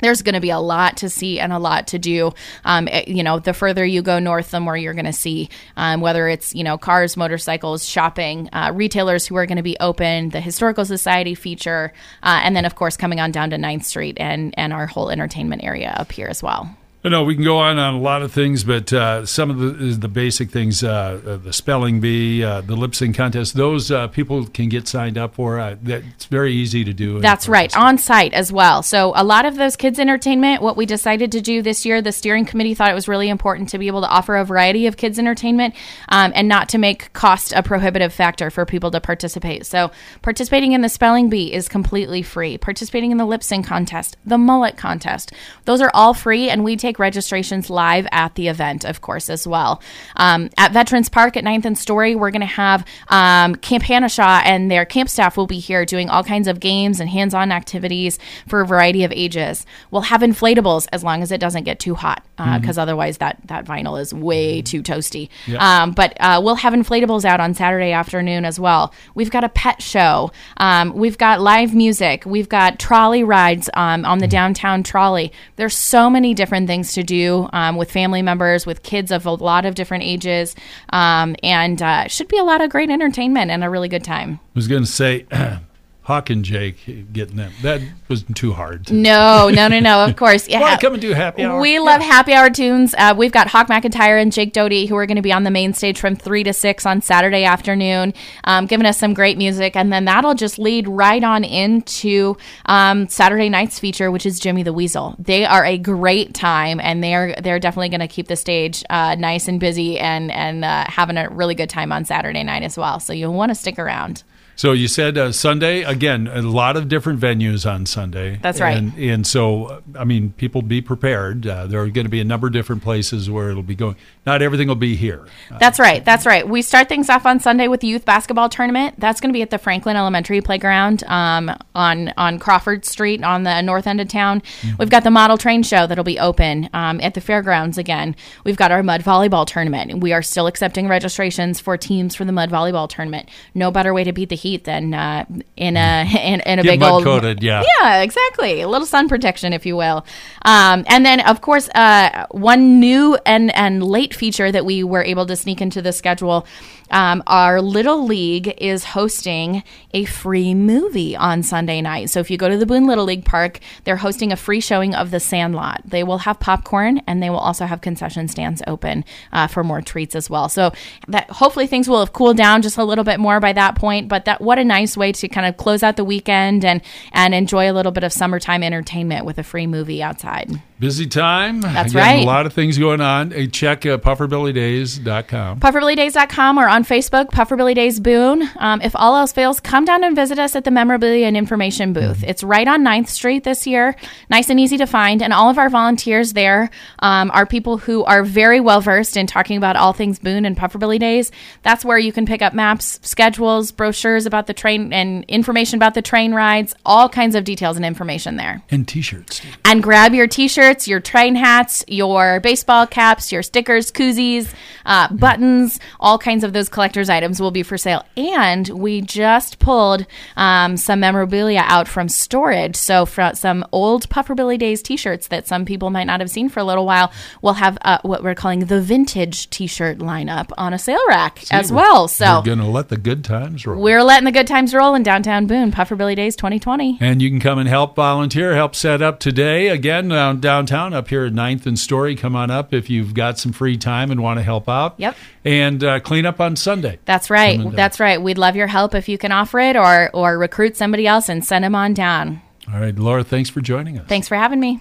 there's 0.00 0.22
going 0.22 0.34
to 0.34 0.40
be 0.40 0.50
a 0.50 0.58
lot 0.58 0.98
to 0.98 1.08
see 1.08 1.40
and 1.40 1.52
a 1.52 1.58
lot 1.58 1.88
to 1.88 1.98
do. 1.98 2.32
Um, 2.64 2.88
it, 2.88 3.08
you 3.08 3.22
know, 3.22 3.38
the 3.38 3.54
further 3.54 3.84
you 3.84 4.02
go 4.02 4.18
north, 4.18 4.50
the 4.50 4.60
more 4.60 4.76
you're 4.76 4.94
going 4.94 5.06
to 5.06 5.12
see. 5.12 5.48
Um, 5.76 6.00
whether 6.00 6.28
it's 6.28 6.54
you 6.54 6.64
know 6.64 6.78
cars, 6.78 7.16
motorcycles, 7.16 7.86
shopping, 7.86 8.48
uh, 8.52 8.72
retailers 8.74 9.26
who 9.26 9.36
are 9.36 9.46
going 9.46 9.56
to 9.56 9.62
be 9.62 9.76
open, 9.80 10.30
the 10.30 10.40
historical 10.40 10.84
society 10.84 11.34
feature, 11.34 11.92
uh, 12.22 12.40
and 12.42 12.54
then 12.56 12.64
of 12.64 12.74
course 12.74 12.96
coming 12.96 13.20
on 13.20 13.30
down 13.30 13.50
to 13.50 13.56
9th 13.56 13.84
Street 13.84 14.16
and 14.18 14.54
and 14.56 14.72
our 14.72 14.86
whole 14.86 15.10
entertainment 15.10 15.62
area 15.64 15.94
up 15.98 16.12
here 16.12 16.28
as 16.28 16.42
well. 16.42 16.76
Know 17.08 17.22
we 17.22 17.36
can 17.36 17.44
go 17.44 17.58
on 17.58 17.78
on 17.78 17.94
a 17.94 18.00
lot 18.00 18.22
of 18.22 18.32
things, 18.32 18.64
but 18.64 18.92
uh, 18.92 19.24
some 19.26 19.48
of 19.48 19.58
the 19.58 19.72
the 19.94 20.08
basic 20.08 20.50
things, 20.50 20.82
uh, 20.82 21.20
uh, 21.24 21.36
the 21.36 21.52
spelling 21.52 22.00
bee, 22.00 22.42
uh, 22.42 22.62
the 22.62 22.74
lip 22.74 22.96
sync 22.96 23.16
contest, 23.16 23.54
those 23.54 23.92
uh, 23.92 24.08
people 24.08 24.44
can 24.46 24.68
get 24.68 24.88
signed 24.88 25.16
up 25.16 25.34
for. 25.34 25.60
Uh, 25.60 25.76
it's 25.84 26.24
very 26.24 26.52
easy 26.52 26.82
to 26.82 26.92
do. 26.92 27.20
That's 27.20 27.48
right, 27.48 27.74
on 27.76 27.96
site 27.96 28.34
as 28.34 28.50
well. 28.50 28.82
So 28.82 29.12
a 29.14 29.22
lot 29.22 29.44
of 29.44 29.54
those 29.54 29.76
kids 29.76 30.00
entertainment. 30.00 30.62
What 30.62 30.76
we 30.76 30.84
decided 30.84 31.30
to 31.32 31.40
do 31.40 31.62
this 31.62 31.86
year, 31.86 32.02
the 32.02 32.10
steering 32.10 32.44
committee 32.44 32.74
thought 32.74 32.90
it 32.90 32.94
was 32.94 33.06
really 33.06 33.28
important 33.28 33.68
to 33.68 33.78
be 33.78 33.86
able 33.86 34.00
to 34.00 34.08
offer 34.08 34.34
a 34.36 34.44
variety 34.44 34.88
of 34.88 34.96
kids 34.96 35.18
entertainment 35.18 35.74
um, 36.08 36.32
and 36.34 36.48
not 36.48 36.68
to 36.70 36.78
make 36.78 37.12
cost 37.12 37.52
a 37.52 37.62
prohibitive 37.62 38.12
factor 38.12 38.50
for 38.50 38.66
people 38.66 38.90
to 38.90 39.00
participate. 39.00 39.64
So 39.64 39.92
participating 40.22 40.72
in 40.72 40.80
the 40.80 40.88
spelling 40.88 41.30
bee 41.30 41.52
is 41.52 41.68
completely 41.68 42.22
free. 42.22 42.58
Participating 42.58 43.12
in 43.12 43.18
the 43.18 43.26
lip 43.26 43.44
sync 43.44 43.64
contest, 43.64 44.16
the 44.24 44.38
mullet 44.38 44.76
contest, 44.76 45.32
those 45.66 45.80
are 45.80 45.90
all 45.94 46.12
free, 46.12 46.50
and 46.50 46.64
we 46.64 46.76
take 46.76 46.95
take 46.96 46.98
registrations 46.98 47.70
live 47.70 48.06
at 48.12 48.34
the 48.34 48.48
event, 48.48 48.84
of 48.84 49.00
course, 49.00 49.30
as 49.30 49.46
well. 49.46 49.80
Um, 50.16 50.50
at 50.56 50.72
Veterans 50.72 51.08
Park 51.08 51.36
at 51.36 51.44
9th 51.44 51.64
and 51.64 51.78
Story, 51.78 52.14
we're 52.14 52.30
going 52.30 52.40
to 52.40 52.46
have 52.46 52.84
um, 53.08 53.54
Camp 53.56 53.84
Hantesa 53.84 54.42
and 54.44 54.70
their 54.70 54.84
camp 54.84 55.08
staff 55.08 55.36
will 55.36 55.46
be 55.46 55.58
here 55.58 55.84
doing 55.84 56.08
all 56.08 56.24
kinds 56.24 56.48
of 56.48 56.60
games 56.60 57.00
and 57.00 57.08
hands 57.08 57.34
on 57.34 57.52
activities 57.52 58.18
for 58.48 58.60
a 58.60 58.66
variety 58.66 59.04
of 59.04 59.12
ages. 59.12 59.66
We'll 59.90 60.02
have 60.02 60.22
inflatables 60.22 60.86
as 60.92 61.04
long 61.04 61.22
as 61.22 61.32
it 61.32 61.38
doesn't 61.40 61.64
get 61.64 61.78
too 61.78 61.94
hot, 61.94 62.24
because 62.36 62.48
uh, 62.48 62.58
mm-hmm. 62.58 62.80
otherwise 62.80 63.18
that, 63.18 63.40
that 63.46 63.64
vinyl 63.64 64.00
is 64.00 64.12
way 64.14 64.62
too 64.62 64.82
toasty. 64.82 65.28
Yep. 65.46 65.60
Um, 65.60 65.92
but 65.92 66.16
uh, 66.20 66.40
we'll 66.42 66.56
have 66.56 66.72
inflatables 66.72 67.24
out 67.24 67.40
on 67.40 67.54
Saturday 67.54 67.92
afternoon 67.92 68.44
as 68.44 68.58
well. 68.58 68.94
We've 69.14 69.30
got 69.30 69.44
a 69.44 69.48
pet 69.48 69.82
show. 69.82 70.32
Um, 70.56 70.94
we've 70.94 71.18
got 71.18 71.40
live 71.40 71.74
music. 71.74 72.24
We've 72.24 72.48
got 72.48 72.78
trolley 72.78 73.24
rides 73.24 73.68
um, 73.74 74.04
on 74.04 74.18
the 74.18 74.26
mm-hmm. 74.26 74.30
downtown 74.30 74.82
trolley. 74.82 75.32
There's 75.56 75.74
so 75.74 76.08
many 76.08 76.34
different 76.34 76.66
things 76.66 76.75
things 76.76 76.92
to 76.92 77.02
do 77.02 77.48
um, 77.54 77.76
with 77.76 77.90
family 77.90 78.20
members, 78.20 78.66
with 78.66 78.82
kids 78.82 79.10
of 79.10 79.24
a 79.24 79.30
lot 79.30 79.64
of 79.64 79.74
different 79.74 80.04
ages, 80.04 80.54
um, 80.90 81.34
and 81.42 81.80
uh, 81.80 82.06
should 82.06 82.28
be 82.28 82.36
a 82.36 82.44
lot 82.44 82.60
of 82.60 82.68
great 82.68 82.90
entertainment 82.90 83.50
and 83.50 83.64
a 83.64 83.70
really 83.70 83.88
good 83.88 84.04
time. 84.04 84.38
I 84.42 84.50
was 84.54 84.68
going 84.68 84.82
to 84.82 84.90
say. 84.90 85.26
Hawk 86.06 86.30
and 86.30 86.44
Jake 86.44 87.12
getting 87.12 87.34
them. 87.34 87.52
That 87.62 87.80
was 88.06 88.24
too 88.36 88.52
hard. 88.52 88.92
No, 88.92 89.50
no, 89.52 89.66
no, 89.66 89.80
no. 89.80 90.04
Of 90.04 90.14
course, 90.24 90.48
yeah. 90.48 90.76
Come 90.76 90.92
and 90.92 91.02
do 91.02 91.12
happy 91.12 91.42
hour? 91.42 91.60
We 91.60 91.80
love 91.80 92.00
happy 92.00 92.32
hour 92.32 92.48
tunes. 92.48 92.94
Uh, 92.96 93.12
we've 93.18 93.32
got 93.32 93.48
Hawk 93.48 93.66
McIntyre 93.66 94.22
and 94.22 94.32
Jake 94.32 94.52
Doty 94.52 94.86
who 94.86 94.94
are 94.94 95.04
going 95.04 95.16
to 95.16 95.22
be 95.22 95.32
on 95.32 95.42
the 95.42 95.50
main 95.50 95.72
stage 95.72 95.98
from 95.98 96.14
three 96.14 96.44
to 96.44 96.52
six 96.52 96.86
on 96.86 97.02
Saturday 97.02 97.42
afternoon, 97.42 98.14
um, 98.44 98.66
giving 98.66 98.86
us 98.86 98.98
some 98.98 99.14
great 99.14 99.36
music, 99.36 99.74
and 99.74 99.92
then 99.92 100.04
that'll 100.04 100.34
just 100.34 100.60
lead 100.60 100.86
right 100.86 101.24
on 101.24 101.42
into 101.42 102.36
um, 102.66 103.08
Saturday 103.08 103.48
night's 103.48 103.80
feature, 103.80 104.12
which 104.12 104.26
is 104.26 104.38
Jimmy 104.38 104.62
the 104.62 104.72
Weasel. 104.72 105.16
They 105.18 105.44
are 105.44 105.64
a 105.64 105.76
great 105.76 106.34
time, 106.34 106.78
and 106.78 107.02
they're 107.02 107.34
they're 107.42 107.58
definitely 107.58 107.88
going 107.88 107.98
to 107.98 108.06
keep 108.06 108.28
the 108.28 108.36
stage 108.36 108.84
uh, 108.90 109.16
nice 109.16 109.48
and 109.48 109.58
busy 109.58 109.98
and 109.98 110.30
and 110.30 110.64
uh, 110.64 110.84
having 110.86 111.16
a 111.16 111.28
really 111.30 111.56
good 111.56 111.68
time 111.68 111.90
on 111.90 112.04
Saturday 112.04 112.44
night 112.44 112.62
as 112.62 112.78
well. 112.78 113.00
So 113.00 113.12
you'll 113.12 113.34
want 113.34 113.50
to 113.50 113.56
stick 113.56 113.80
around. 113.80 114.22
So 114.56 114.72
you 114.72 114.88
said 114.88 115.18
uh, 115.18 115.32
Sunday 115.32 115.82
again, 115.82 116.26
a 116.26 116.40
lot 116.40 116.76
of 116.76 116.88
different 116.88 117.20
venues 117.20 117.70
on 117.70 117.84
Sunday. 117.84 118.38
That's 118.40 118.58
right. 118.58 118.76
And, 118.76 118.96
and 118.98 119.26
so, 119.26 119.82
I 119.94 120.04
mean, 120.04 120.32
people 120.32 120.62
be 120.62 120.80
prepared. 120.80 121.46
Uh, 121.46 121.66
there 121.66 121.82
are 121.82 121.88
going 121.88 122.06
to 122.06 122.10
be 122.10 122.20
a 122.20 122.24
number 122.24 122.46
of 122.46 122.54
different 122.54 122.82
places 122.82 123.30
where 123.30 123.50
it'll 123.50 123.62
be 123.62 123.74
going. 123.74 123.96
Not 124.26 124.42
everything 124.42 124.66
will 124.66 124.74
be 124.74 124.96
here. 124.96 125.24
That's 125.60 125.78
right. 125.78 126.04
That's 126.04 126.26
right. 126.26 126.46
We 126.48 126.60
start 126.60 126.88
things 126.88 127.08
off 127.08 127.26
on 127.26 127.38
Sunday 127.38 127.68
with 127.68 127.78
the 127.78 127.86
youth 127.86 128.04
basketball 128.04 128.48
tournament. 128.48 128.98
That's 128.98 129.20
going 129.20 129.30
to 129.30 129.32
be 129.32 129.42
at 129.42 129.50
the 129.50 129.58
Franklin 129.58 129.96
Elementary 129.96 130.40
Playground 130.40 131.04
um, 131.04 131.56
on 131.76 132.12
on 132.16 132.40
Crawford 132.40 132.84
Street 132.84 133.22
on 133.22 133.44
the 133.44 133.62
north 133.62 133.86
end 133.86 134.00
of 134.00 134.08
town. 134.08 134.40
Mm-hmm. 134.40 134.76
We've 134.80 134.90
got 134.90 135.04
the 135.04 135.12
model 135.12 135.38
train 135.38 135.62
show 135.62 135.86
that'll 135.86 136.02
be 136.02 136.18
open 136.18 136.68
um, 136.74 137.00
at 137.02 137.14
the 137.14 137.20
fairgrounds 137.20 137.78
again. 137.78 138.16
We've 138.42 138.56
got 138.56 138.72
our 138.72 138.82
mud 138.82 139.02
volleyball 139.02 139.46
tournament. 139.46 140.00
We 140.00 140.12
are 140.12 140.22
still 140.22 140.48
accepting 140.48 140.88
registrations 140.88 141.60
for 141.60 141.76
teams 141.76 142.16
for 142.16 142.24
the 142.24 142.32
mud 142.32 142.50
volleyball 142.50 142.88
tournament. 142.88 143.28
No 143.54 143.70
better 143.70 143.94
way 143.94 144.02
to 144.02 144.12
beat 144.12 144.30
the 144.30 144.36
heat 144.36 144.64
than 144.64 144.92
uh, 144.92 145.24
in 145.56 145.76
a 145.76 146.04
in, 146.20 146.40
in 146.40 146.58
a 146.58 146.62
Get 146.64 146.72
big 146.72 146.80
mud 146.80 146.92
old 146.92 147.04
coated, 147.04 147.44
yeah, 147.44 147.62
yeah, 147.80 148.02
exactly, 148.02 148.60
a 148.62 148.68
little 148.68 148.88
sun 148.88 149.08
protection, 149.08 149.52
if 149.52 149.64
you 149.64 149.76
will. 149.76 150.04
Um, 150.44 150.84
and 150.88 151.06
then, 151.06 151.20
of 151.20 151.42
course, 151.42 151.68
uh, 151.76 152.26
one 152.32 152.80
new 152.80 153.16
and 153.24 153.54
and 153.54 153.84
late 153.84 154.15
feature 154.16 154.50
that 154.50 154.64
we 154.64 154.82
were 154.82 155.04
able 155.04 155.26
to 155.26 155.36
sneak 155.36 155.60
into 155.60 155.80
the 155.80 155.92
schedule 155.92 156.46
um, 156.90 157.22
our 157.26 157.60
Little 157.60 158.04
League 158.04 158.54
is 158.58 158.84
hosting 158.84 159.62
a 159.92 160.04
free 160.04 160.54
movie 160.54 161.16
on 161.16 161.42
Sunday 161.42 161.80
night. 161.80 162.10
So 162.10 162.20
if 162.20 162.30
you 162.30 162.36
go 162.36 162.48
to 162.48 162.56
the 162.56 162.66
Boone 162.66 162.86
Little 162.86 163.04
League 163.04 163.24
Park, 163.24 163.58
they're 163.84 163.96
hosting 163.96 164.32
a 164.32 164.36
free 164.36 164.60
showing 164.60 164.94
of 164.94 165.10
The 165.10 165.20
Sandlot. 165.20 165.82
They 165.84 166.04
will 166.04 166.18
have 166.18 166.38
popcorn 166.38 166.98
and 167.06 167.22
they 167.22 167.30
will 167.30 167.38
also 167.38 167.66
have 167.66 167.80
concession 167.80 168.28
stands 168.28 168.62
open 168.66 169.04
uh, 169.32 169.46
for 169.46 169.64
more 169.64 169.80
treats 169.80 170.14
as 170.14 170.30
well. 170.30 170.48
So 170.48 170.72
that 171.08 171.30
hopefully 171.30 171.66
things 171.66 171.88
will 171.88 172.00
have 172.00 172.12
cooled 172.12 172.36
down 172.36 172.62
just 172.62 172.78
a 172.78 172.84
little 172.84 173.04
bit 173.04 173.18
more 173.18 173.40
by 173.40 173.52
that 173.52 173.74
point. 173.74 174.08
But 174.08 174.24
that 174.26 174.40
what 174.40 174.58
a 174.58 174.64
nice 174.64 174.96
way 174.96 175.12
to 175.12 175.28
kind 175.28 175.46
of 175.46 175.56
close 175.56 175.82
out 175.82 175.96
the 175.96 176.04
weekend 176.04 176.64
and 176.64 176.82
and 177.12 177.34
enjoy 177.34 177.70
a 177.70 177.74
little 177.74 177.92
bit 177.92 178.04
of 178.04 178.12
summertime 178.12 178.62
entertainment 178.62 179.24
with 179.24 179.38
a 179.38 179.42
free 179.42 179.66
movie 179.66 180.02
outside. 180.02 180.50
Busy 180.78 181.06
time. 181.06 181.62
That's 181.62 181.92
Again, 181.92 182.02
right. 182.02 182.22
A 182.22 182.26
lot 182.26 182.44
of 182.44 182.52
things 182.52 182.76
going 182.76 183.00
on. 183.00 183.30
Hey, 183.30 183.46
check 183.46 183.86
uh, 183.86 183.96
pufferbillydays.com. 183.96 185.60
Pufferbillydays.com 185.60 186.58
or 186.58 186.68
on 186.68 186.84
Facebook, 186.84 187.28
Pufferbilly 187.28 187.74
Days 187.74 187.98
Boone. 187.98 188.46
Um, 188.56 188.82
if 188.82 188.94
all 188.94 189.16
else 189.16 189.32
fails, 189.32 189.58
come 189.58 189.86
down 189.86 190.04
and 190.04 190.14
visit 190.14 190.38
us 190.38 190.54
at 190.54 190.64
the 190.64 190.70
Memorabilia 190.70 191.26
and 191.26 191.36
Information 191.36 191.94
booth. 191.94 192.22
It's 192.22 192.42
right 192.42 192.68
on 192.68 192.84
9th 192.84 193.08
Street 193.08 193.44
this 193.44 193.66
year. 193.66 193.96
Nice 194.28 194.50
and 194.50 194.60
easy 194.60 194.76
to 194.76 194.86
find. 194.86 195.22
And 195.22 195.32
all 195.32 195.48
of 195.48 195.56
our 195.56 195.70
volunteers 195.70 196.34
there 196.34 196.68
um, 196.98 197.30
are 197.32 197.46
people 197.46 197.78
who 197.78 198.04
are 198.04 198.22
very 198.22 198.60
well 198.60 198.82
versed 198.82 199.16
in 199.16 199.26
talking 199.26 199.56
about 199.56 199.76
all 199.76 199.94
things 199.94 200.18
Boone 200.18 200.44
and 200.44 200.58
Pufferbilly 200.58 200.98
Days. 200.98 201.32
That's 201.62 201.86
where 201.86 201.98
you 201.98 202.12
can 202.12 202.26
pick 202.26 202.42
up 202.42 202.52
maps, 202.52 203.00
schedules, 203.02 203.72
brochures 203.72 204.26
about 204.26 204.46
the 204.46 204.52
train, 204.52 204.92
and 204.92 205.24
information 205.24 205.78
about 205.78 205.94
the 205.94 206.02
train 206.02 206.34
rides, 206.34 206.74
all 206.84 207.08
kinds 207.08 207.34
of 207.34 207.44
details 207.44 207.76
and 207.76 207.86
information 207.86 208.36
there. 208.36 208.62
And 208.68 208.86
t 208.86 209.00
shirts. 209.00 209.40
And 209.64 209.82
grab 209.82 210.12
your 210.12 210.26
t 210.26 210.48
shirts 210.48 210.65
shirts, 210.66 210.88
your 210.88 211.00
train 211.00 211.36
hats, 211.36 211.84
your 211.86 212.40
baseball 212.40 212.86
caps, 212.86 213.30
your 213.30 213.42
stickers, 213.42 213.92
koozies, 213.92 214.52
uh, 214.84 215.12
buttons, 215.14 215.78
all 216.00 216.18
kinds 216.18 216.42
of 216.42 216.52
those 216.52 216.68
collector's 216.68 217.08
items 217.08 217.40
will 217.40 217.52
be 217.52 217.62
for 217.62 217.78
sale. 217.78 218.04
And 218.16 218.68
we 218.68 219.00
just 219.00 219.58
pulled 219.60 220.06
um, 220.36 220.76
some 220.76 221.00
memorabilia 221.00 221.62
out 221.64 221.86
from 221.86 222.08
storage. 222.08 222.74
So, 222.74 223.06
for 223.06 223.32
some 223.34 223.64
old 223.70 224.08
Pufferbilly 224.08 224.58
Days 224.58 224.82
t 224.82 224.96
shirts 224.96 225.28
that 225.28 225.46
some 225.46 225.64
people 225.64 225.90
might 225.90 226.04
not 226.04 226.20
have 226.20 226.30
seen 226.30 226.48
for 226.48 226.60
a 226.60 226.64
little 226.64 226.86
while, 226.86 227.12
we'll 227.42 227.54
have 227.54 227.78
uh, 227.82 227.98
what 228.02 228.22
we're 228.24 228.34
calling 228.34 228.60
the 228.60 228.80
vintage 228.80 229.48
t 229.50 229.66
shirt 229.66 229.98
lineup 229.98 230.50
on 230.58 230.72
a 230.72 230.78
sale 230.78 231.06
rack 231.08 231.38
See, 231.40 231.54
as 231.54 231.70
well. 231.70 232.08
So, 232.08 232.38
we're 232.38 232.46
going 232.46 232.58
to 232.58 232.66
let 232.66 232.88
the 232.88 232.96
good 232.96 233.24
times 233.24 233.66
roll. 233.66 233.80
We're 233.80 234.02
letting 234.02 234.24
the 234.24 234.32
good 234.32 234.46
times 234.46 234.74
roll 234.74 234.94
in 234.94 235.02
downtown 235.02 235.46
Boone, 235.46 235.70
Pufferbilly 235.70 236.16
Days 236.16 236.34
2020. 236.34 236.98
And 237.00 237.22
you 237.22 237.30
can 237.30 237.40
come 237.40 237.58
and 237.58 237.68
help 237.68 237.94
volunteer, 237.94 238.54
help 238.54 238.74
set 238.74 239.02
up 239.02 239.20
today. 239.20 239.68
Again, 239.68 240.10
uh, 240.10 240.32
down 240.32 240.55
downtown 240.56 240.94
up 240.94 241.08
here 241.08 241.26
at 241.26 241.34
9th 241.34 241.66
and 241.66 241.78
Story. 241.78 242.16
Come 242.16 242.34
on 242.34 242.50
up 242.50 242.72
if 242.72 242.88
you've 242.88 243.12
got 243.12 243.38
some 243.38 243.52
free 243.52 243.76
time 243.76 244.10
and 244.10 244.22
want 244.22 244.38
to 244.38 244.42
help 244.42 244.68
out. 244.68 244.94
Yep. 244.96 245.14
And 245.44 245.84
uh, 245.84 246.00
clean 246.00 246.24
up 246.24 246.40
on 246.40 246.56
Sunday. 246.56 246.98
That's 247.04 247.28
right. 247.28 247.60
That's 247.72 248.00
right. 248.00 248.20
We'd 248.20 248.38
love 248.38 248.56
your 248.56 248.66
help 248.66 248.94
if 248.94 249.06
you 249.06 249.18
can 249.18 249.32
offer 249.32 249.58
it 249.58 249.76
or, 249.76 250.10
or 250.14 250.38
recruit 250.38 250.76
somebody 250.76 251.06
else 251.06 251.28
and 251.28 251.44
send 251.44 251.64
them 251.64 251.74
on 251.74 251.92
down. 251.92 252.40
All 252.72 252.80
right, 252.80 252.98
Laura, 252.98 253.22
thanks 253.22 253.50
for 253.50 253.60
joining 253.60 253.98
us. 253.98 254.08
Thanks 254.08 254.28
for 254.28 254.34
having 254.34 254.58
me. 254.58 254.80